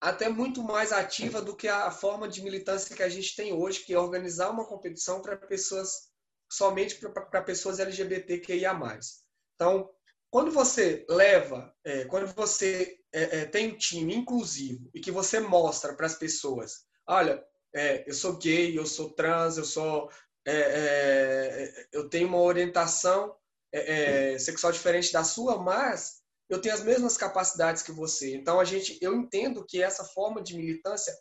até 0.00 0.28
muito 0.28 0.62
mais 0.62 0.92
ativa 0.92 1.42
do 1.42 1.54
que 1.54 1.68
a 1.68 1.90
forma 1.90 2.26
de 2.26 2.42
militância 2.42 2.96
que 2.96 3.02
a 3.02 3.08
gente 3.08 3.36
tem 3.36 3.52
hoje, 3.52 3.80
que 3.80 3.92
é 3.92 3.98
organizar 3.98 4.50
uma 4.50 4.66
competição 4.66 5.20
para 5.20 5.36
pessoas 5.36 6.08
somente 6.50 6.96
para 6.96 7.42
pessoas 7.42 7.78
LGBTQIA+. 7.78 8.76
Então, 9.54 9.90
quando 10.30 10.50
você 10.50 11.04
leva, 11.08 11.74
é, 11.84 12.04
quando 12.04 12.26
você 12.34 12.98
é, 13.12 13.40
é, 13.40 13.44
tem 13.44 13.72
um 13.72 13.76
time 13.76 14.14
inclusivo 14.14 14.88
e 14.94 15.00
que 15.00 15.10
você 15.10 15.38
mostra 15.40 15.94
para 15.94 16.06
as 16.06 16.14
pessoas, 16.14 16.84
olha, 17.06 17.44
é, 17.74 18.08
eu 18.08 18.14
sou 18.14 18.38
gay, 18.38 18.76
eu 18.76 18.86
sou 18.86 19.12
trans, 19.12 19.58
eu 19.58 19.64
sou, 19.64 20.10
é, 20.46 20.52
é, 20.54 21.88
eu 21.92 22.08
tenho 22.08 22.28
uma 22.28 22.40
orientação 22.40 23.36
sexual 24.40 24.72
diferente 24.72 25.12
da 25.12 25.22
sua, 25.22 25.56
mas 25.56 26.19
eu 26.50 26.60
tenho 26.60 26.74
as 26.74 26.82
mesmas 26.82 27.16
capacidades 27.16 27.80
que 27.80 27.92
você. 27.92 28.34
Então 28.34 28.58
a 28.58 28.64
gente, 28.64 28.98
eu 29.00 29.14
entendo 29.14 29.64
que 29.64 29.80
essa 29.80 30.04
forma 30.04 30.42
de 30.42 30.56
militância, 30.56 31.16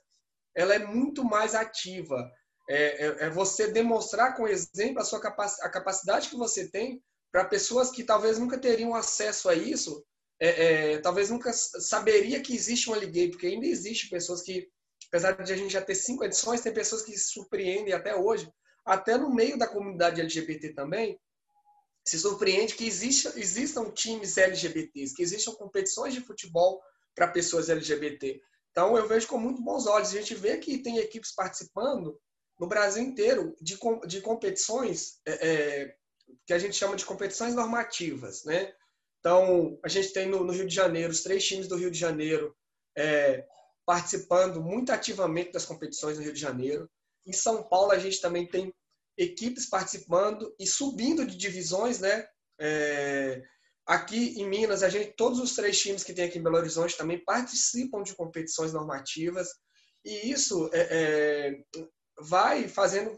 ela 0.56 0.74
é 0.74 0.80
muito 0.80 1.24
mais 1.24 1.54
ativa. 1.54 2.30
É, 2.68 3.06
é, 3.06 3.26
é 3.26 3.30
você 3.30 3.68
demonstrar 3.72 4.36
com 4.36 4.48
exemplo 4.48 5.00
a 5.00 5.06
sua 5.06 5.22
capac, 5.22 5.54
a 5.62 5.70
capacidade 5.70 6.30
que 6.30 6.36
você 6.36 6.68
tem 6.68 7.02
para 7.32 7.46
pessoas 7.46 7.92
que 7.92 8.04
talvez 8.04 8.40
nunca 8.40 8.58
teriam 8.58 8.96
acesso 8.96 9.50
a 9.50 9.54
isso, 9.54 10.04
é, 10.40 10.94
é, 10.94 10.98
talvez 10.98 11.30
nunca 11.30 11.54
saberia 11.54 12.42
que 12.42 12.56
existe 12.56 12.90
uma 12.90 12.98
liguei, 12.98 13.30
porque 13.30 13.48
ainda 13.48 13.68
existe 13.68 14.10
pessoas 14.10 14.42
que, 14.42 14.68
apesar 15.10 15.34
de 15.34 15.54
a 15.54 15.56
gente 15.56 15.72
já 15.72 15.82
ter 15.82 15.96
cinco 15.96 16.24
edições, 16.24 16.62
tem 16.62 16.74
pessoas 16.74 17.04
que 17.04 17.12
se 17.12 17.32
surpreendem 17.32 17.94
até 17.94 18.16
hoje, 18.16 18.52
até 18.86 19.18
no 19.18 19.34
meio 19.34 19.58
da 19.58 19.68
comunidade 19.68 20.22
LGBT 20.22 20.74
também, 20.74 21.20
se 22.06 22.18
surpreende 22.20 22.76
que 22.76 22.86
exista, 22.86 23.34
existam 23.40 23.92
times 23.92 24.38
LGBTs, 24.38 25.14
que 25.14 25.22
existam 25.22 25.52
competições 25.52 26.14
de 26.14 26.22
futebol 26.22 26.82
para 27.16 27.28
pessoas 27.28 27.70
LGBT. 27.70 28.42
Então, 28.72 28.98
eu 28.98 29.08
vejo 29.08 29.28
com 29.28 29.38
muito 29.38 29.62
bons 29.62 29.86
olhos. 29.86 30.10
A 30.10 30.18
gente 30.18 30.36
vê 30.36 30.58
que 30.58 30.80
tem 30.80 30.98
equipes 30.98 31.34
participando 31.34 32.20
no 32.60 32.68
Brasil 32.68 33.04
inteiro 33.04 33.56
de, 33.62 33.78
de 34.08 34.22
competições 34.22 35.20
é, 35.26 35.48
é, 35.48 35.96
que 36.46 36.54
a 36.54 36.60
gente 36.60 36.76
chama 36.76 36.96
de 36.96 37.06
competições 37.06 37.56
normativas, 37.56 38.44
né? 38.44 38.74
Então, 39.20 39.78
a 39.84 39.88
gente 39.88 40.14
tem 40.14 40.28
no, 40.28 40.44
no 40.44 40.54
Rio 40.54 40.68
de 40.68 40.74
Janeiro, 40.74 41.12
os 41.12 41.24
três 41.24 41.46
times 41.46 41.68
do 41.68 41.76
Rio 41.76 41.92
de 41.92 42.00
Janeiro 42.00 42.56
é, 42.98 43.46
participando 43.86 44.62
muito 44.62 44.92
ativamente 44.92 45.52
das 45.52 45.66
competições 45.66 46.18
no 46.18 46.24
Rio 46.24 46.34
de 46.34 46.40
Janeiro. 46.40 46.90
Em 47.26 47.34
São 47.34 47.64
Paulo, 47.64 47.92
a 47.92 48.00
gente 48.00 48.22
também 48.22 48.48
tem 48.48 48.74
equipes 49.20 49.66
participando 49.66 50.56
e 50.58 50.66
subindo 50.66 51.26
de 51.26 51.36
divisões, 51.36 52.00
né? 52.00 52.26
É, 52.58 53.44
aqui 53.86 54.40
em 54.40 54.48
Minas, 54.48 54.82
a 54.82 54.88
gente, 54.88 55.14
todos 55.18 55.40
os 55.40 55.54
três 55.54 55.78
times 55.78 56.06
que 56.06 56.14
tem 56.14 56.26
aqui 56.26 56.40
em 56.40 56.44
Belo 56.44 56.56
Horizonte 56.56 56.98
também 56.98 57.22
participam 57.24 58.02
de 58.02 58.16
competições 58.16 58.72
normativas 58.72 59.50
e 60.06 60.32
isso 60.32 60.70
é, 60.74 60.88
é, 60.90 61.84
vai 62.22 62.70
fazendo 62.70 63.18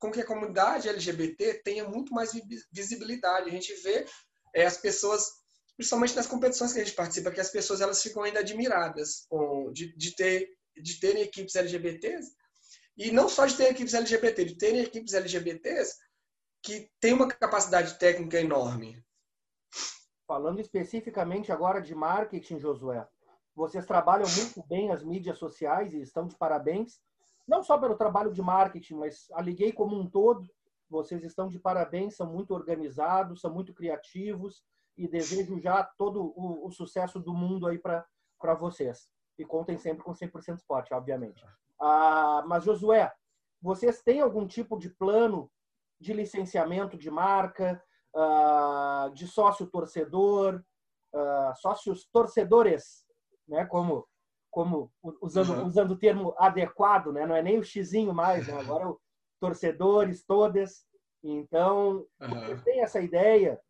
com 0.00 0.10
que 0.10 0.20
a 0.20 0.26
comunidade 0.26 0.88
LGBT 0.88 1.62
tenha 1.62 1.88
muito 1.88 2.12
mais 2.12 2.32
visibilidade. 2.72 3.48
A 3.48 3.52
gente 3.52 3.72
vê 3.82 4.04
é, 4.52 4.66
as 4.66 4.76
pessoas, 4.76 5.28
principalmente 5.76 6.16
nas 6.16 6.26
competições 6.26 6.72
que 6.72 6.80
a 6.80 6.84
gente 6.84 6.96
participa, 6.96 7.30
que 7.30 7.40
as 7.40 7.50
pessoas 7.50 7.80
elas 7.80 8.02
ficam 8.02 8.24
ainda 8.24 8.40
admiradas 8.40 9.26
com, 9.28 9.70
de, 9.72 9.96
de, 9.96 10.12
ter, 10.16 10.48
de 10.82 10.98
terem 10.98 11.22
equipes 11.22 11.54
LGBTs 11.54 12.32
e 12.96 13.10
não 13.10 13.28
só 13.28 13.46
de 13.46 13.56
ter 13.56 13.70
equipes 13.70 13.94
LGBT, 13.94 14.44
de 14.44 14.54
terem 14.56 14.80
equipes 14.80 15.14
LGBTs 15.14 15.98
que 16.62 16.90
têm 16.98 17.12
uma 17.12 17.28
capacidade 17.28 17.98
técnica 17.98 18.40
enorme. 18.40 19.04
Falando 20.26 20.60
especificamente 20.60 21.52
agora 21.52 21.80
de 21.80 21.94
marketing, 21.94 22.58
Josué, 22.58 23.06
vocês 23.54 23.86
trabalham 23.86 24.28
muito 24.28 24.66
bem 24.66 24.90
as 24.90 25.04
mídias 25.04 25.38
sociais 25.38 25.92
e 25.94 26.00
estão 26.00 26.26
de 26.26 26.36
parabéns. 26.36 27.00
Não 27.46 27.62
só 27.62 27.78
pelo 27.78 27.96
trabalho 27.96 28.32
de 28.32 28.42
marketing, 28.42 28.96
mas 28.96 29.26
a 29.32 29.40
Liguei 29.40 29.72
como 29.72 29.96
um 29.96 30.08
todo, 30.08 30.48
vocês 30.88 31.22
estão 31.22 31.48
de 31.48 31.58
parabéns, 31.58 32.16
são 32.16 32.26
muito 32.26 32.52
organizados, 32.52 33.40
são 33.40 33.52
muito 33.52 33.72
criativos 33.72 34.64
e 34.96 35.06
desejo 35.06 35.60
já 35.60 35.84
todo 35.84 36.32
o, 36.36 36.66
o 36.66 36.70
sucesso 36.72 37.20
do 37.20 37.32
mundo 37.32 37.66
aí 37.66 37.78
para 37.78 38.54
vocês. 38.58 39.08
E 39.38 39.44
contem 39.44 39.78
sempre 39.78 40.02
com 40.02 40.12
100% 40.12 40.56
Sport, 40.56 40.92
obviamente. 40.92 41.44
Ah, 41.80 42.42
mas, 42.46 42.64
Josué, 42.64 43.12
vocês 43.60 44.02
têm 44.02 44.20
algum 44.20 44.46
tipo 44.46 44.78
de 44.78 44.90
plano 44.90 45.50
de 46.00 46.12
licenciamento 46.12 46.96
de 46.96 47.10
marca, 47.10 47.82
ah, 48.14 49.10
de 49.14 49.26
sócio 49.26 49.66
torcedor, 49.66 50.62
ah, 51.14 51.52
sócios 51.56 52.06
torcedores, 52.12 53.04
né? 53.46 53.66
Como, 53.66 54.06
como 54.50 54.90
usando, 55.20 55.52
uhum. 55.52 55.66
usando 55.66 55.90
o 55.92 55.98
termo 55.98 56.34
adequado, 56.38 57.12
né? 57.12 57.26
Não 57.26 57.36
é 57.36 57.42
nem 57.42 57.58
o 57.58 57.64
xizinho 57.64 58.14
mais, 58.14 58.46
né? 58.46 58.58
agora 58.58 58.84
é 58.84 58.86
o 58.88 59.00
torcedores, 59.40 60.24
todas. 60.24 60.86
Então, 61.22 62.06
uhum. 62.20 62.40
vocês 62.40 62.62
têm 62.62 62.80
essa 62.82 63.00
ideia 63.00 63.60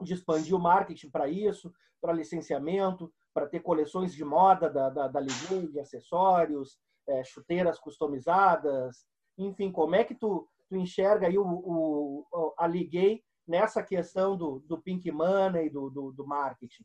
de 0.00 0.14
expandir 0.14 0.54
o 0.54 0.60
marketing 0.60 1.10
para 1.10 1.28
isso, 1.28 1.72
para 2.00 2.12
licenciamento, 2.12 3.12
para 3.32 3.46
ter 3.46 3.60
coleções 3.60 4.14
de 4.14 4.24
moda 4.24 4.68
da, 4.68 4.90
da, 4.90 5.08
da 5.08 5.20
de 5.20 5.80
acessórios, 5.80 6.78
é, 7.08 7.24
chuteiras 7.24 7.78
customizadas, 7.78 9.04
enfim, 9.38 9.72
como 9.72 9.94
é 9.94 10.04
que 10.04 10.14
tu, 10.14 10.48
tu 10.68 10.76
enxerga 10.76 11.26
aí 11.26 11.38
o, 11.38 11.44
o, 11.44 12.54
a 12.58 12.66
Liguei 12.66 13.22
nessa 13.46 13.82
questão 13.82 14.36
do, 14.36 14.60
do 14.60 14.80
pink 14.80 15.10
money, 15.10 15.68
do, 15.70 15.90
do, 15.90 16.12
do 16.12 16.26
marketing? 16.26 16.84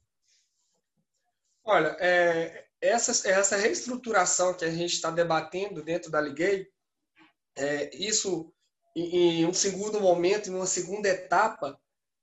Olha, 1.63 1.97
é, 1.99 2.65
essa, 2.81 3.29
essa 3.29 3.57
reestruturação 3.57 4.53
que 4.53 4.63
a 4.63 4.71
gente 4.71 4.93
está 4.93 5.11
debatendo 5.11 5.83
dentro 5.83 6.09
da 6.09 6.21
Liguei, 6.21 6.67
é, 7.57 7.95
isso 7.95 8.53
em, 8.95 9.41
em, 9.41 9.45
um 9.45 9.53
segundo 9.53 9.99
momento, 9.99 10.49
em 10.49 10.55
uma 10.55 10.65
segunda 10.65 11.09
etapa, 11.09 11.79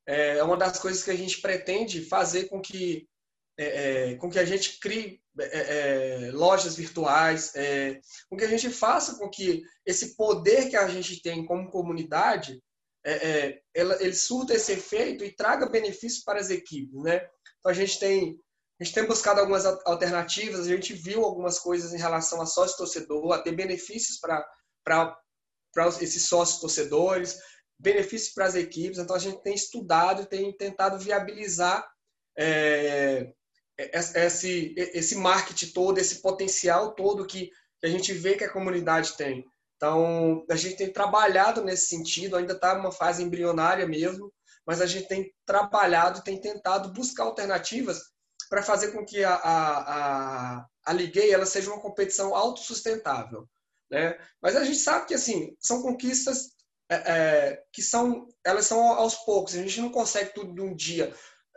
é 0.06 0.42
uma 0.42 0.56
das 0.56 0.78
coisas 0.78 1.02
que 1.02 1.10
a 1.10 1.16
gente 1.16 1.40
pretende 1.40 2.04
fazer 2.04 2.48
com 2.48 2.60
que, 2.60 3.08
é, 3.56 4.12
é 4.12 4.14
com 4.16 4.28
que 4.28 4.38
a 4.38 4.44
gente 4.44 4.78
crie 4.78 5.20
é, 5.38 6.28
é, 6.28 6.30
lojas 6.32 6.76
virtuais, 6.76 7.52
é, 7.54 8.00
com 8.28 8.36
que 8.36 8.44
a 8.44 8.48
gente 8.48 8.70
faça 8.70 9.16
com 9.18 9.28
que 9.28 9.62
esse 9.84 10.16
poder 10.16 10.70
que 10.70 10.76
a 10.76 10.86
gente 10.88 11.20
tem 11.22 11.44
como 11.44 11.70
comunidade, 11.70 12.62
é, 13.04 13.12
é, 13.12 13.60
ela, 13.74 14.00
ele 14.02 14.14
surta 14.14 14.54
esse 14.54 14.72
efeito 14.72 15.24
e 15.24 15.34
traga 15.34 15.68
benefícios 15.68 16.22
para 16.22 16.40
as 16.40 16.50
equipes, 16.50 17.02
né? 17.02 17.16
Então 17.58 17.70
a 17.70 17.74
gente 17.74 17.98
tem 17.98 18.38
a 18.80 18.84
gente 18.84 18.94
tem 18.94 19.06
buscado 19.06 19.38
algumas 19.38 19.64
alternativas, 19.64 20.66
a 20.66 20.68
gente 20.68 20.92
viu 20.94 21.24
algumas 21.24 21.60
coisas 21.60 21.94
em 21.94 21.98
relação 21.98 22.42
a 22.42 22.46
sócio 22.46 22.76
torcedor, 22.76 23.32
a 23.32 23.40
ter 23.40 23.52
benefícios 23.52 24.18
para 24.18 24.44
para 24.84 25.88
esses 26.00 26.26
sócios 26.26 26.60
torcedores, 26.60 27.38
benefícios 27.78 28.32
para 28.32 28.46
as 28.46 28.54
equipes. 28.54 28.98
Então 28.98 29.14
a 29.16 29.18
gente 29.18 29.42
tem 29.42 29.54
estudado, 29.54 30.26
tem 30.26 30.52
tentado 30.56 30.98
viabilizar 30.98 31.88
é, 32.36 33.32
esse, 33.76 34.74
esse 34.76 35.16
marketing 35.16 35.72
todo, 35.72 35.98
esse 35.98 36.22
potencial 36.22 36.94
todo 36.94 37.26
que, 37.26 37.50
que 37.80 37.87
a 37.87 37.88
gente 37.88 38.12
vê 38.12 38.37
que 38.37 38.44
a 38.44 38.52
comunidade 38.52 39.16
tem. 39.16 39.44
Então, 39.76 40.44
a 40.48 40.56
gente 40.56 40.76
tem 40.76 40.92
trabalhado 40.92 41.62
nesse 41.62 41.87
sentido, 41.87 42.37
ainda 42.37 42.54
está 42.54 42.74
numa 42.74 42.92
fase 42.92 43.22
embrionária 43.22 43.87
mesmo, 43.87 44.32
mas 44.66 44.80
a 44.80 44.87
gente 44.87 45.08
tem 45.08 45.32
trabalhado, 45.44 46.22
tem 46.22 46.40
tentado 46.40 46.92
buscar 46.92 47.24
alternativas 47.24 48.00
para 48.48 48.62
fazer 48.62 48.92
com 48.92 49.04
que 49.04 49.22
a, 49.24 49.34
a, 49.34 50.58
a, 50.58 50.66
a 50.87 50.92
Liguei 50.92 51.32
ela 51.32 51.44
seja 51.44 51.70
uma 51.70 51.80
competição 51.80 52.34
autossustentável. 52.34 53.48
Né? 53.90 54.16
Mas 54.40 54.56
a 54.56 54.64
gente 54.64 54.78
sabe 54.78 55.06
que 55.06 55.14
assim 55.14 55.54
são 55.58 55.82
conquistas 55.82 56.54
é, 56.88 56.94
é, 56.94 57.62
que 57.72 57.82
são 57.82 58.28
elas 58.44 58.66
são 58.66 58.80
aos 58.92 59.16
poucos. 59.16 59.54
A 59.54 59.62
gente 59.62 59.80
não 59.80 59.90
consegue 59.90 60.32
tudo 60.32 60.54
de 60.54 60.60
um 60.60 60.74
dia 60.74 61.14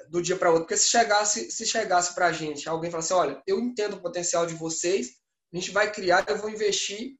do 0.09 0.21
dia 0.21 0.35
para 0.35 0.49
outro. 0.49 0.63
Porque 0.63 0.77
se 0.77 0.87
chegasse, 0.87 1.51
se 1.51 1.65
chegasse 1.65 2.13
para 2.13 2.27
a 2.27 2.31
gente, 2.31 2.67
alguém 2.67 2.91
falasse, 2.91 3.13
olha, 3.13 3.41
eu 3.45 3.59
entendo 3.59 3.95
o 3.95 4.01
potencial 4.01 4.45
de 4.45 4.53
vocês, 4.53 5.17
a 5.53 5.57
gente 5.57 5.71
vai 5.71 5.91
criar, 5.91 6.25
eu 6.27 6.37
vou 6.37 6.49
investir. 6.49 7.15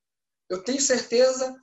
Eu 0.50 0.63
tenho 0.63 0.82
certeza 0.82 1.56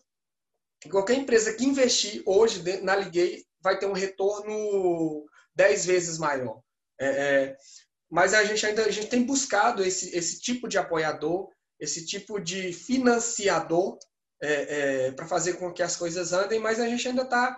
que 0.81 0.89
qualquer 0.89 1.15
empresa 1.15 1.55
que 1.55 1.65
investir 1.65 2.23
hoje 2.27 2.63
na 2.83 2.97
Liguei 2.97 3.45
vai 3.61 3.79
ter 3.79 3.87
um 3.87 3.93
retorno 3.93 5.25
10 5.55 5.87
vezes 5.87 6.19
maior. 6.19 6.61
É, 7.01 7.07
é, 7.07 7.57
mas 8.11 8.35
a 8.35 8.45
gente 8.45 8.65
ainda 8.65 8.85
a 8.85 8.91
gente 8.91 9.09
tem 9.09 9.25
buscado 9.25 9.83
esse, 9.83 10.15
esse 10.17 10.41
tipo 10.41 10.69
de 10.69 10.79
apoiador, 10.79 11.49
esse 11.81 12.07
tipo 12.07 12.39
de 12.39 12.73
financiador 12.73 13.99
é, 14.43 15.07
é 15.07 15.13
para 15.13 15.27
fazer 15.27 15.55
com 15.55 15.73
que 15.73 15.83
as 15.83 15.97
coisas 15.97 16.33
andem, 16.33 16.61
mas 16.61 16.79
a 16.79 16.87
gente 16.87 17.09
ainda 17.09 17.23
está 17.23 17.57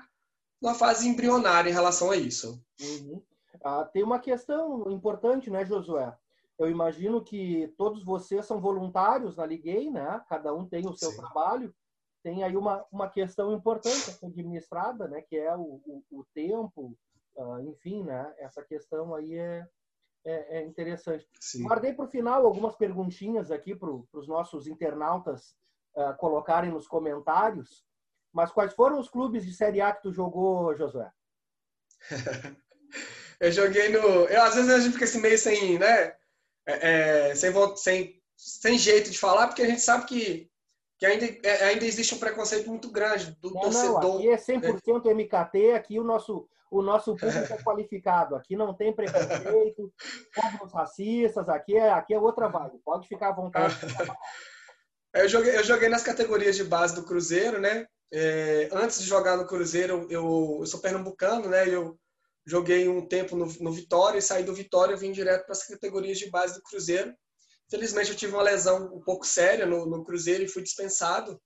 numa 0.62 0.74
fase 0.74 1.06
embrionária 1.08 1.68
em 1.68 1.74
relação 1.74 2.10
a 2.10 2.16
isso. 2.16 2.62
Uhum. 2.80 3.22
Ah, 3.64 3.84
tem 3.84 4.02
uma 4.02 4.18
questão 4.18 4.90
importante, 4.90 5.50
né, 5.50 5.64
Josué? 5.64 6.16
Eu 6.58 6.70
imagino 6.70 7.22
que 7.22 7.68
todos 7.76 8.02
vocês 8.02 8.46
são 8.46 8.60
voluntários 8.60 9.36
na 9.36 9.44
Liguei, 9.44 9.90
né? 9.90 10.22
Cada 10.28 10.54
um 10.54 10.66
tem 10.66 10.86
o 10.86 10.96
seu 10.96 11.10
Sim. 11.10 11.18
trabalho. 11.18 11.74
Tem 12.22 12.42
aí 12.42 12.56
uma, 12.56 12.84
uma 12.90 13.08
questão 13.08 13.52
importante 13.52 14.18
administrada, 14.24 15.06
né? 15.06 15.20
Que 15.20 15.36
é 15.36 15.54
o, 15.54 15.80
o, 15.84 16.02
o 16.10 16.24
tempo, 16.34 16.96
uh, 17.36 17.60
enfim, 17.60 18.02
né? 18.02 18.34
Essa 18.38 18.64
questão 18.64 19.14
aí 19.14 19.34
é, 19.34 19.66
é, 20.24 20.58
é 20.58 20.66
interessante. 20.66 21.28
Sim. 21.38 21.64
Guardei 21.64 21.92
para 21.92 22.06
o 22.06 22.10
final 22.10 22.44
algumas 22.46 22.74
perguntinhas 22.74 23.50
aqui 23.50 23.74
para 23.74 23.90
os 23.90 24.26
nossos 24.26 24.66
internautas 24.66 25.54
uh, 25.94 26.16
colocarem 26.16 26.72
nos 26.72 26.88
comentários. 26.88 27.84
Mas 28.32 28.50
quais 28.50 28.74
foram 28.74 28.98
os 28.98 29.08
clubes 29.08 29.44
de 29.44 29.52
Série 29.52 29.80
A 29.80 29.92
que 29.92 30.02
tu 30.02 30.12
jogou, 30.12 30.74
Josué? 30.74 31.12
eu 33.40 33.52
joguei 33.52 33.88
no. 33.88 33.98
Eu, 33.98 34.42
às 34.42 34.54
vezes 34.54 34.70
a 34.70 34.80
gente 34.80 34.92
fica 34.92 35.04
assim 35.04 35.20
meio 35.20 35.38
sem, 35.38 35.78
né? 35.78 36.14
É, 36.66 37.30
é, 37.30 37.34
sem, 37.34 37.52
sem, 37.76 38.22
sem 38.36 38.78
jeito 38.78 39.10
de 39.10 39.18
falar, 39.18 39.46
porque 39.46 39.62
a 39.62 39.66
gente 39.66 39.80
sabe 39.80 40.04
que, 40.06 40.50
que 40.98 41.06
ainda, 41.06 41.26
é, 41.44 41.64
ainda 41.64 41.84
existe 41.84 42.14
um 42.14 42.18
preconceito 42.18 42.68
muito 42.68 42.90
grande 42.90 43.36
do 43.40 43.52
não, 43.52 43.60
torcedor. 43.60 44.02
Não, 44.02 44.18
aqui 44.18 44.28
é 44.30 44.36
100% 44.36 45.04
né? 45.04 45.14
MKT, 45.14 45.72
aqui 45.72 46.00
o 46.00 46.04
nosso, 46.04 46.48
o 46.70 46.82
nosso 46.82 47.14
público 47.16 47.52
é 47.52 47.62
qualificado. 47.62 48.34
Aqui 48.34 48.56
não 48.56 48.74
tem 48.74 48.92
preconceito, 48.92 49.92
povos 50.34 50.72
racistas, 50.72 51.48
aqui 51.48 51.76
é, 51.76 51.92
aqui 51.92 52.14
é 52.14 52.18
outra 52.18 52.48
vibe. 52.48 52.80
Pode 52.84 53.06
ficar 53.06 53.28
à 53.28 53.32
vontade. 53.32 53.76
eu, 55.14 55.28
joguei, 55.28 55.56
eu 55.56 55.62
joguei 55.62 55.88
nas 55.88 56.02
categorias 56.02 56.56
de 56.56 56.64
base 56.64 56.94
do 56.94 57.04
Cruzeiro, 57.04 57.60
né? 57.60 57.86
É, 58.12 58.68
antes 58.72 59.00
de 59.00 59.06
jogar 59.06 59.36
no 59.36 59.46
Cruzeiro, 59.46 60.06
eu, 60.10 60.60
eu 60.60 60.66
sou 60.66 60.80
pernambucano, 60.80 61.48
né? 61.48 61.68
Eu 61.68 61.98
joguei 62.46 62.88
um 62.88 63.06
tempo 63.06 63.36
no, 63.36 63.46
no 63.60 63.72
Vitória 63.72 64.18
e 64.18 64.22
saí 64.22 64.44
do 64.44 64.54
Vitória 64.54 64.94
e 64.94 64.98
vim 64.98 65.10
direto 65.10 65.44
para 65.44 65.52
as 65.52 65.66
categorias 65.66 66.18
de 66.18 66.30
base 66.30 66.54
do 66.54 66.62
Cruzeiro. 66.62 67.14
Felizmente 67.68 68.10
eu 68.10 68.16
tive 68.16 68.32
uma 68.32 68.42
lesão 68.42 68.94
um 68.94 69.02
pouco 69.02 69.26
séria 69.26 69.66
no, 69.66 69.84
no 69.86 70.04
Cruzeiro 70.04 70.44
e 70.44 70.48
fui 70.48 70.62
dispensado. 70.62 71.40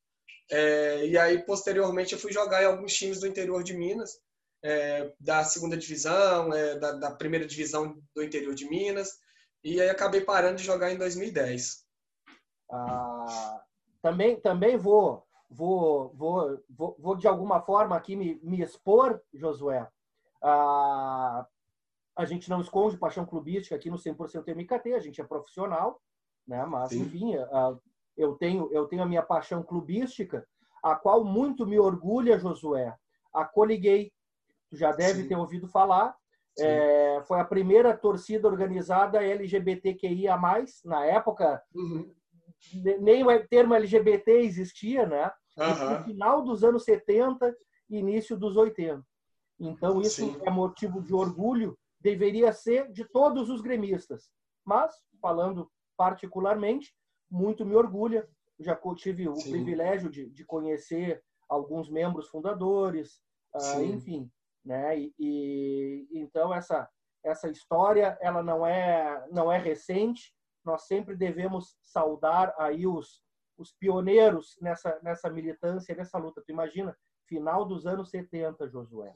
É, 0.50 1.06
e 1.06 1.16
aí 1.16 1.44
posteriormente 1.46 2.12
eu 2.12 2.18
fui 2.18 2.32
jogar 2.32 2.62
em 2.62 2.66
alguns 2.66 2.92
times 2.92 3.20
do 3.20 3.26
interior 3.26 3.62
de 3.62 3.72
Minas, 3.72 4.18
é, 4.62 5.12
da 5.18 5.42
segunda 5.44 5.76
divisão, 5.76 6.52
é, 6.52 6.78
da, 6.78 6.92
da, 6.92 7.10
primeira 7.12 7.46
divisão 7.46 7.96
do 8.14 8.22
interior 8.22 8.54
de 8.54 8.68
Minas. 8.68 9.18
E 9.64 9.80
aí 9.80 9.88
acabei 9.88 10.20
parando 10.20 10.56
de 10.56 10.64
jogar 10.64 10.92
em 10.92 10.98
2010. 10.98 11.84
Ah, 12.70 13.62
também 14.02 14.40
também 14.40 14.76
vou 14.76 15.26
vou, 15.50 16.14
vou, 16.14 16.62
vou, 16.68 16.96
vou 16.98 17.16
de 17.16 17.26
alguma 17.26 17.60
forma 17.60 17.96
aqui 17.96 18.14
me, 18.14 18.38
me 18.42 18.62
expor, 18.62 19.20
Josué. 19.34 19.88
Ah, 20.42 21.46
a 22.16 22.24
gente 22.24 22.50
não 22.50 22.60
esconde 22.60 22.98
paixão 22.98 23.24
clubística 23.24 23.74
aqui 23.74 23.90
no 23.90 23.96
100% 23.96 24.54
MKT, 24.54 24.94
a 24.94 25.00
gente 25.00 25.20
é 25.20 25.24
profissional, 25.24 26.00
né? 26.46 26.64
mas, 26.66 26.90
Sim. 26.90 27.02
enfim, 27.02 27.34
eu, 28.16 28.34
tenho, 28.34 28.70
eu 28.72 28.86
tenho 28.86 29.02
a 29.02 29.06
minha 29.06 29.22
paixão 29.22 29.62
clubística, 29.62 30.46
a 30.82 30.94
qual 30.94 31.24
muito 31.24 31.66
me 31.66 31.78
orgulha, 31.78 32.38
Josué. 32.38 32.94
A 33.32 33.44
Coliguei, 33.44 34.12
tu 34.68 34.76
já 34.76 34.92
deve 34.92 35.22
Sim. 35.22 35.28
ter 35.28 35.36
ouvido 35.36 35.68
falar, 35.68 36.14
é, 36.58 37.22
foi 37.26 37.40
a 37.40 37.44
primeira 37.44 37.96
torcida 37.96 38.48
organizada 38.48 39.24
LGBTQIA+, 39.24 40.38
na 40.84 41.04
época, 41.06 41.62
uhum. 41.74 42.12
nem 43.00 43.24
o 43.24 43.48
termo 43.48 43.74
LGBT 43.74 44.32
existia, 44.40 45.06
né? 45.06 45.30
uhum. 45.56 45.90
no 45.90 46.04
final 46.04 46.42
dos 46.42 46.64
anos 46.64 46.84
70 46.84 47.54
e 47.88 47.98
início 47.98 48.36
dos 48.36 48.56
80. 48.56 49.04
Então, 49.60 50.00
isso 50.00 50.24
Sim. 50.24 50.40
é 50.44 50.50
motivo 50.50 51.02
de 51.02 51.14
orgulho, 51.14 51.78
deveria 52.00 52.50
ser 52.52 52.90
de 52.90 53.04
todos 53.04 53.50
os 53.50 53.60
gremistas. 53.60 54.30
Mas, 54.64 54.94
falando 55.20 55.70
particularmente, 55.96 56.94
muito 57.30 57.64
me 57.66 57.74
orgulha. 57.76 58.26
Já 58.58 58.78
tive 58.96 59.28
o 59.28 59.36
Sim. 59.36 59.50
privilégio 59.50 60.10
de, 60.10 60.30
de, 60.30 60.44
conhecer 60.44 61.22
alguns 61.48 61.90
membros 61.90 62.28
fundadores, 62.28 63.20
uh, 63.54 63.82
enfim. 63.82 64.30
Né? 64.64 64.98
E, 64.98 65.14
e, 65.18 66.08
então, 66.12 66.54
essa, 66.54 66.88
essa 67.22 67.48
história 67.48 68.18
ela 68.20 68.42
não 68.42 68.66
é, 68.66 69.26
não 69.30 69.52
é 69.52 69.58
recente. 69.58 70.34
Nós 70.64 70.86
sempre 70.86 71.16
devemos 71.16 71.76
saudar 71.82 72.54
aí 72.58 72.86
os, 72.86 73.22
os 73.58 73.72
pioneiros 73.72 74.56
nessa, 74.60 74.98
nessa 75.02 75.30
militância, 75.30 75.94
nessa 75.94 76.18
luta. 76.18 76.42
Tu 76.44 76.50
imagina, 76.50 76.96
final 77.26 77.64
dos 77.64 77.86
anos 77.86 78.10
70, 78.10 78.68
Josué. 78.68 79.12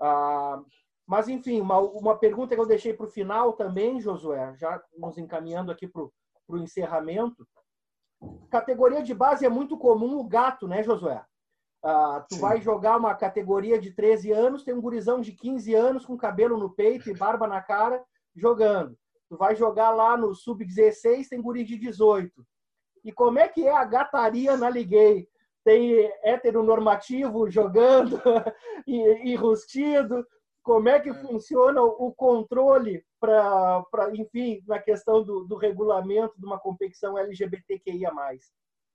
Ah, 0.00 0.62
mas, 1.06 1.28
enfim, 1.28 1.60
uma, 1.60 1.78
uma 1.78 2.16
pergunta 2.16 2.54
que 2.54 2.60
eu 2.60 2.66
deixei 2.66 2.94
para 2.94 3.06
o 3.06 3.10
final 3.10 3.52
também, 3.54 4.00
Josué, 4.00 4.54
já 4.56 4.80
nos 4.96 5.18
encaminhando 5.18 5.72
aqui 5.72 5.88
para 5.88 6.02
o 6.02 6.58
encerramento. 6.58 7.46
Categoria 8.50 9.02
de 9.02 9.14
base 9.14 9.44
é 9.44 9.48
muito 9.48 9.76
comum 9.76 10.18
o 10.18 10.28
gato, 10.28 10.68
né, 10.68 10.82
Josué? 10.82 11.24
Ah, 11.82 12.24
tu 12.28 12.34
Sim. 12.34 12.40
vai 12.40 12.60
jogar 12.60 12.98
uma 12.98 13.14
categoria 13.14 13.78
de 13.78 13.90
13 13.92 14.30
anos, 14.32 14.62
tem 14.62 14.74
um 14.74 14.80
gurizão 14.80 15.20
de 15.20 15.32
15 15.32 15.74
anos 15.74 16.04
com 16.04 16.16
cabelo 16.16 16.58
no 16.58 16.70
peito 16.70 17.08
e 17.08 17.16
barba 17.16 17.46
na 17.46 17.60
cara 17.60 18.02
jogando. 18.36 18.96
Tu 19.28 19.36
vai 19.36 19.56
jogar 19.56 19.90
lá 19.90 20.16
no 20.16 20.34
sub-16, 20.34 21.28
tem 21.28 21.40
guri 21.40 21.64
de 21.64 21.78
18. 21.78 22.44
E 23.04 23.12
como 23.12 23.38
é 23.38 23.48
que 23.48 23.66
é 23.66 23.74
a 23.74 23.84
gataria 23.84 24.56
na 24.56 24.68
Liguei? 24.68 25.26
Tem 25.70 26.12
heteronormativo 26.24 27.48
jogando 27.48 28.20
e, 28.84 29.30
e 29.30 29.36
rustido? 29.36 30.26
Como 30.64 30.88
é 30.88 30.98
que 30.98 31.10
é. 31.10 31.14
funciona 31.14 31.80
o 31.80 32.12
controle 32.12 33.04
para, 33.20 33.84
enfim, 34.14 34.60
na 34.66 34.80
questão 34.80 35.22
do, 35.22 35.44
do 35.44 35.54
regulamento 35.54 36.34
de 36.36 36.44
uma 36.44 36.58
competição 36.58 37.16
LGBTQIA+. 37.16 38.10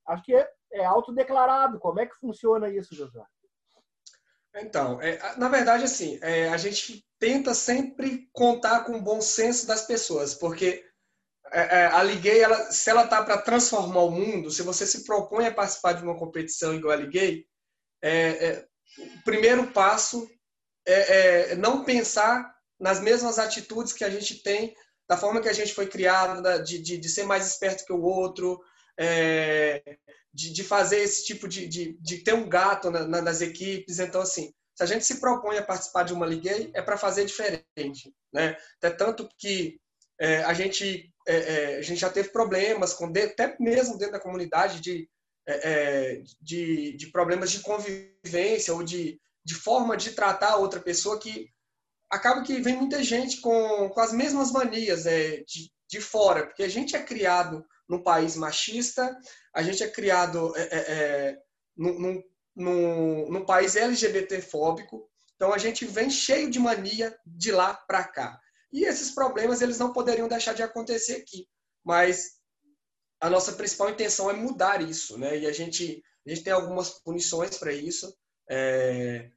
Acho 0.06 0.24
que 0.24 0.36
é, 0.36 0.50
é 0.74 0.84
autodeclarado. 0.84 1.80
Como 1.80 1.98
é 2.02 2.06
que 2.06 2.18
funciona 2.18 2.70
isso, 2.70 2.94
José? 2.94 3.24
Então, 4.58 5.02
é, 5.02 5.18
na 5.38 5.48
verdade, 5.48 5.86
assim, 5.86 6.20
é, 6.22 6.50
a 6.50 6.58
gente 6.58 7.06
tenta 7.18 7.54
sempre 7.54 8.28
contar 8.34 8.84
com 8.84 8.98
o 8.98 9.02
bom 9.02 9.22
senso 9.22 9.66
das 9.66 9.88
pessoas, 9.88 10.36
porque 10.36 10.85
é, 11.56 11.62
é, 11.62 11.86
a 11.86 12.04
Liguei, 12.04 12.42
ela, 12.42 12.70
se 12.70 12.90
ela 12.90 13.08
tá 13.08 13.24
para 13.24 13.38
transformar 13.38 14.02
o 14.02 14.12
mundo, 14.12 14.52
se 14.52 14.62
você 14.62 14.86
se 14.86 15.06
propõe 15.06 15.48
a 15.48 15.54
participar 15.54 15.94
de 15.94 16.04
uma 16.04 16.18
competição 16.20 16.74
igual 16.74 16.92
a 16.92 16.98
Liguei, 16.98 17.46
é, 18.02 18.12
é, 18.12 18.66
o 18.98 19.24
primeiro 19.24 19.72
passo 19.72 20.30
é, 20.86 21.52
é, 21.52 21.56
não 21.56 21.86
pensar 21.86 22.54
nas 22.78 23.00
mesmas 23.00 23.40
atitudes 23.40 23.94
que 23.94 24.04
a 24.04 24.10
gente 24.10 24.44
tem, 24.44 24.76
da 25.08 25.16
forma 25.16 25.42
que 25.42 25.48
a 25.48 25.54
gente 25.54 25.74
foi 25.74 25.88
criado, 25.88 26.42
de, 26.62 26.78
de, 26.82 26.98
de 26.98 27.10
ser 27.10 27.24
mais 27.24 27.48
esperto 27.48 27.86
que 27.86 27.94
o 27.94 28.02
outro, 28.02 28.60
é, 29.00 29.82
de, 30.34 30.52
de, 30.52 30.64
fazer 30.64 31.00
esse 31.00 31.26
tipo 31.26 31.48
de, 31.48 31.68
de, 31.68 31.98
de 32.02 32.18
ter 32.18 32.34
um 32.34 32.50
gato 32.50 32.92
na, 32.92 33.08
na, 33.08 33.22
nas 33.22 33.40
equipes. 33.40 34.00
Então, 34.00 34.20
assim, 34.20 34.54
se 34.76 34.84
a 34.84 34.86
gente 34.86 35.06
se 35.06 35.22
propõe 35.22 35.58
a 35.58 35.64
participar 35.64 36.04
de 36.04 36.12
uma 36.12 36.26
Liguei, 36.26 36.70
é 36.74 36.82
para 36.82 36.98
fazer 36.98 37.24
diferente. 37.24 38.14
Né? 38.34 38.58
Até 38.78 38.90
tanto 38.90 39.30
que 39.38 39.80
é, 40.20 40.44
a, 40.44 40.54
gente, 40.54 41.12
é, 41.28 41.36
é, 41.36 41.78
a 41.78 41.82
gente 41.82 42.00
já 42.00 42.10
teve 42.10 42.30
problemas, 42.30 42.94
com, 42.94 43.06
até 43.06 43.56
mesmo 43.60 43.98
dentro 43.98 44.14
da 44.14 44.20
comunidade, 44.20 44.80
de, 44.80 45.10
é, 45.48 45.72
é, 45.72 46.24
de, 46.42 46.96
de, 46.98 47.08
problemas 47.12 47.52
de 47.52 47.60
convivência 47.60 48.74
ou 48.74 48.84
de, 48.84 49.20
de 49.44 49.54
forma 49.54 49.98
de 49.98 50.12
tratar 50.12 50.58
outra 50.58 50.80
pessoa 50.80 51.20
que 51.20 51.50
acaba 52.10 52.44
que 52.44 52.62
vem 52.62 52.78
muita 52.78 53.04
gente 53.04 53.42
com, 53.42 53.90
com 53.90 54.00
as 54.00 54.14
mesmas 54.14 54.52
manias 54.52 55.06
é, 55.06 55.44
de, 55.48 55.72
de 55.90 56.02
fora, 56.02 56.46
porque 56.46 56.64
a 56.64 56.70
gente 56.70 56.96
é 56.96 57.04
criado 57.04 57.66
num 57.88 58.02
país 58.02 58.36
machista, 58.36 59.16
a 59.54 59.62
gente 59.62 59.84
é 59.84 59.90
criado 59.90 60.54
é, 60.56 61.38
num, 61.76 62.24
num, 62.56 63.30
num 63.30 63.46
país 63.46 63.76
LGBT-fóbico, 63.76 65.10
então 65.36 65.54
a 65.54 65.58
gente 65.58 65.86
vem 65.86 66.10
cheio 66.10 66.50
de 66.50 66.60
mania 66.60 67.16
de 67.26 67.52
lá 67.52 67.74
para 67.74 68.04
cá. 68.04 68.40
E 68.76 68.84
esses 68.84 69.12
problemas 69.12 69.62
eles 69.62 69.80
não 69.80 69.94
poderiam 69.94 70.28
deixar 70.28 70.54
de 70.54 70.62
acontecer 70.62 71.16
aqui. 71.16 71.48
Mas 71.82 72.34
a 73.22 73.30
nossa 73.30 73.54
principal 73.54 73.90
intenção 73.90 74.30
é 74.30 74.34
mudar 74.34 74.82
isso, 74.82 75.18
né? 75.18 75.40
E 75.40 75.48
a 75.48 75.54
gente, 75.54 76.04
a 76.28 76.30
gente 76.30 76.44
tem 76.44 76.52
algumas 76.52 76.90
punições 76.90 77.58
para 77.58 77.72
isso. 77.72 78.14
É, 78.50 79.32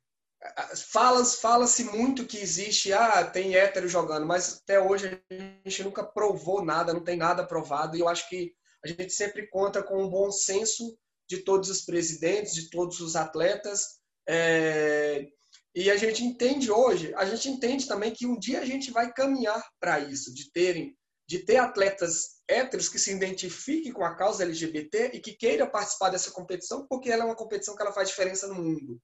falas 0.90 1.36
fala-se 1.36 1.84
muito 1.84 2.26
que 2.26 2.36
existe 2.36 2.92
ah 2.92 3.24
tem 3.24 3.56
hétero 3.56 3.88
jogando 3.88 4.24
mas 4.24 4.60
até 4.62 4.78
hoje 4.78 5.20
a 5.30 5.68
gente 5.68 5.82
nunca 5.82 6.04
provou 6.04 6.64
nada 6.64 6.92
não 6.92 7.02
tem 7.02 7.16
nada 7.16 7.44
provado 7.44 7.96
e 7.96 8.00
eu 8.00 8.08
acho 8.08 8.28
que 8.28 8.54
a 8.84 8.86
gente 8.86 9.10
sempre 9.10 9.48
conta 9.48 9.82
com 9.82 10.04
um 10.04 10.08
bom 10.08 10.30
senso 10.30 10.96
de 11.28 11.38
todos 11.38 11.68
os 11.70 11.80
presidentes 11.80 12.54
de 12.54 12.70
todos 12.70 13.00
os 13.00 13.16
atletas 13.16 13.98
é, 14.28 15.26
e 15.74 15.90
a 15.90 15.96
gente 15.96 16.24
entende 16.24 16.70
hoje, 16.70 17.14
a 17.14 17.24
gente 17.24 17.48
entende 17.48 17.86
também 17.86 18.12
que 18.12 18.26
um 18.26 18.38
dia 18.38 18.60
a 18.60 18.64
gente 18.64 18.90
vai 18.90 19.12
caminhar 19.12 19.62
para 19.80 20.00
isso, 20.00 20.34
de 20.34 20.50
terem, 20.50 20.96
de 21.26 21.40
ter 21.40 21.58
atletas 21.58 22.38
héteros 22.48 22.88
que 22.88 22.98
se 22.98 23.12
identifiquem 23.12 23.92
com 23.92 24.04
a 24.04 24.16
causa 24.16 24.42
LGBT 24.42 25.10
e 25.12 25.20
que 25.20 25.36
queiram 25.36 25.68
participar 25.68 26.10
dessa 26.10 26.30
competição, 26.30 26.86
porque 26.88 27.10
ela 27.10 27.22
é 27.22 27.26
uma 27.26 27.36
competição 27.36 27.76
que 27.76 27.82
ela 27.82 27.92
faz 27.92 28.08
diferença 28.08 28.46
no 28.46 28.54
mundo. 28.54 28.98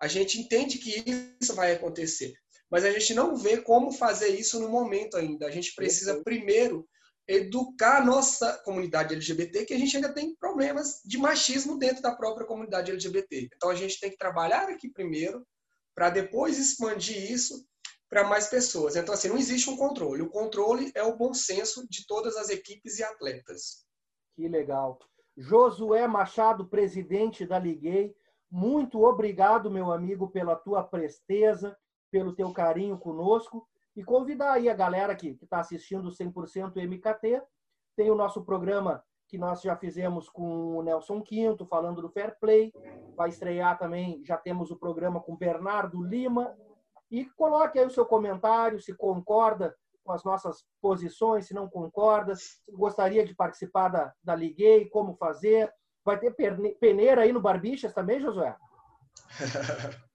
A 0.00 0.06
gente 0.06 0.38
entende 0.38 0.78
que 0.78 1.02
isso 1.40 1.54
vai 1.54 1.72
acontecer, 1.72 2.32
mas 2.70 2.84
a 2.84 2.90
gente 2.90 3.14
não 3.14 3.36
vê 3.36 3.56
como 3.58 3.90
fazer 3.92 4.28
isso 4.28 4.60
no 4.60 4.68
momento 4.68 5.16
ainda. 5.16 5.46
A 5.46 5.50
gente 5.50 5.74
precisa 5.74 6.22
primeiro 6.22 6.86
educar 7.26 7.98
a 7.98 8.04
nossa 8.04 8.60
comunidade 8.64 9.14
LGBT, 9.14 9.64
que 9.64 9.74
a 9.74 9.78
gente 9.78 9.96
ainda 9.96 10.12
tem 10.12 10.34
problemas 10.36 11.00
de 11.04 11.16
machismo 11.16 11.78
dentro 11.78 12.02
da 12.02 12.14
própria 12.14 12.46
comunidade 12.46 12.90
LGBT. 12.90 13.48
Então 13.54 13.70
a 13.70 13.74
gente 13.74 14.00
tem 14.00 14.10
que 14.10 14.16
trabalhar 14.16 14.68
aqui 14.68 14.90
primeiro 14.90 15.46
para 15.94 16.10
depois 16.10 16.58
expandir 16.58 17.30
isso 17.30 17.66
para 18.08 18.24
mais 18.24 18.48
pessoas. 18.48 18.96
Então 18.96 19.14
assim, 19.14 19.28
não 19.28 19.38
existe 19.38 19.70
um 19.70 19.76
controle. 19.76 20.22
O 20.22 20.30
controle 20.30 20.90
é 20.94 21.02
o 21.02 21.16
bom 21.16 21.32
senso 21.32 21.86
de 21.88 22.06
todas 22.06 22.36
as 22.36 22.48
equipes 22.48 22.98
e 22.98 23.04
atletas. 23.04 23.86
Que 24.34 24.48
legal. 24.48 24.98
Josué 25.36 26.06
Machado, 26.06 26.68
presidente 26.68 27.46
da 27.46 27.58
Liguei, 27.58 28.14
muito 28.50 29.02
obrigado, 29.04 29.70
meu 29.70 29.92
amigo, 29.92 30.28
pela 30.28 30.56
tua 30.56 30.82
presteza, 30.82 31.76
pelo 32.10 32.34
teu 32.34 32.52
carinho 32.52 32.98
conosco 32.98 33.66
e 33.94 34.02
convidar 34.02 34.52
aí 34.52 34.68
a 34.68 34.74
galera 34.74 35.14
que 35.14 35.28
está 35.42 35.60
assistindo 35.60 36.10
100% 36.10 36.76
MKT. 36.76 37.42
Tem 37.96 38.10
o 38.10 38.16
nosso 38.16 38.44
programa 38.44 39.04
que 39.30 39.38
nós 39.38 39.62
já 39.62 39.76
fizemos 39.76 40.28
com 40.28 40.76
o 40.76 40.82
Nelson 40.82 41.22
Quinto, 41.22 41.64
falando 41.64 42.02
do 42.02 42.10
Fair 42.10 42.36
Play. 42.40 42.72
Vai 43.16 43.28
estrear 43.28 43.78
também, 43.78 44.20
já 44.24 44.36
temos 44.36 44.72
o 44.72 44.76
programa 44.76 45.20
com 45.20 45.36
Bernardo 45.36 46.02
Lima. 46.02 46.56
E 47.08 47.24
coloque 47.24 47.78
aí 47.78 47.86
o 47.86 47.90
seu 47.90 48.04
comentário, 48.04 48.80
se 48.80 48.92
concorda 48.92 49.74
com 50.02 50.12
as 50.12 50.24
nossas 50.24 50.64
posições, 50.82 51.46
se 51.46 51.54
não 51.54 51.68
concorda, 51.68 52.34
se 52.34 52.58
gostaria 52.72 53.24
de 53.24 53.34
participar 53.34 53.88
da, 53.88 54.12
da 54.22 54.34
Liguei, 54.34 54.88
como 54.88 55.16
fazer. 55.16 55.72
Vai 56.04 56.18
ter 56.18 56.34
peneira 56.80 57.22
aí 57.22 57.32
no 57.32 57.40
Barbixas 57.40 57.92
também, 57.92 58.20
Josué? 58.20 58.56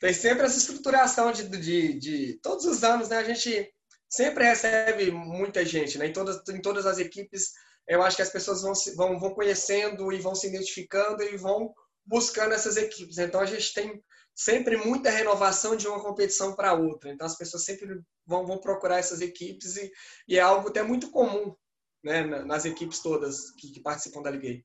Tem 0.00 0.12
sempre 0.12 0.46
essa 0.46 0.58
estruturação 0.58 1.30
de, 1.30 1.48
de, 1.48 1.98
de, 1.98 2.40
todos 2.42 2.64
os 2.64 2.82
anos, 2.82 3.08
né? 3.08 3.18
A 3.18 3.24
gente 3.24 3.72
sempre 4.08 4.42
recebe 4.42 5.12
muita 5.12 5.64
gente, 5.64 5.96
né? 5.96 6.08
Em 6.08 6.12
todas, 6.12 6.42
em 6.48 6.60
todas 6.60 6.86
as 6.86 6.98
equipes, 6.98 7.52
eu 7.88 8.02
acho 8.02 8.16
que 8.16 8.22
as 8.22 8.30
pessoas 8.30 8.62
vão, 8.62 8.72
vão, 8.96 9.18
vão 9.18 9.34
conhecendo 9.34 10.12
e 10.12 10.18
vão 10.18 10.34
se 10.34 10.46
identificando 10.46 11.22
e 11.22 11.36
vão 11.36 11.72
buscando 12.04 12.54
essas 12.54 12.76
equipes. 12.76 13.18
Então 13.18 13.40
a 13.40 13.46
gente 13.46 13.72
tem 13.74 14.02
sempre 14.34 14.76
muita 14.76 15.10
renovação 15.10 15.76
de 15.76 15.86
uma 15.86 16.02
competição 16.02 16.54
para 16.54 16.74
outra. 16.74 17.12
Então 17.12 17.26
as 17.26 17.36
pessoas 17.36 17.64
sempre 17.64 18.00
vão, 18.26 18.46
vão 18.46 18.58
procurar 18.58 18.98
essas 18.98 19.20
equipes 19.20 19.76
e, 19.76 19.90
e, 20.28 20.38
é 20.38 20.40
algo 20.40 20.68
até 20.68 20.82
muito 20.82 21.10
comum 21.10 21.54
né, 22.02 22.22
nas 22.22 22.64
equipes 22.64 23.00
todas 23.00 23.50
que, 23.52 23.72
que 23.72 23.80
participam 23.80 24.22
da 24.22 24.30
Liga. 24.30 24.62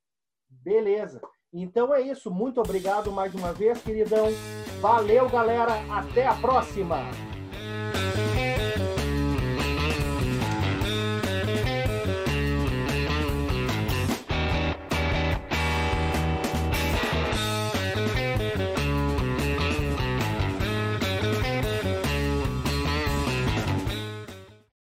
Beleza. 0.50 1.22
Então 1.54 1.94
é 1.94 2.02
isso. 2.02 2.32
Muito 2.32 2.60
obrigado 2.60 3.12
mais 3.12 3.34
uma 3.34 3.54
vez, 3.54 3.82
queridão. 3.82 4.28
Valeu, 4.82 5.30
galera. 5.30 5.74
Até 5.94 6.26
a 6.26 6.36
próxima. 6.36 7.37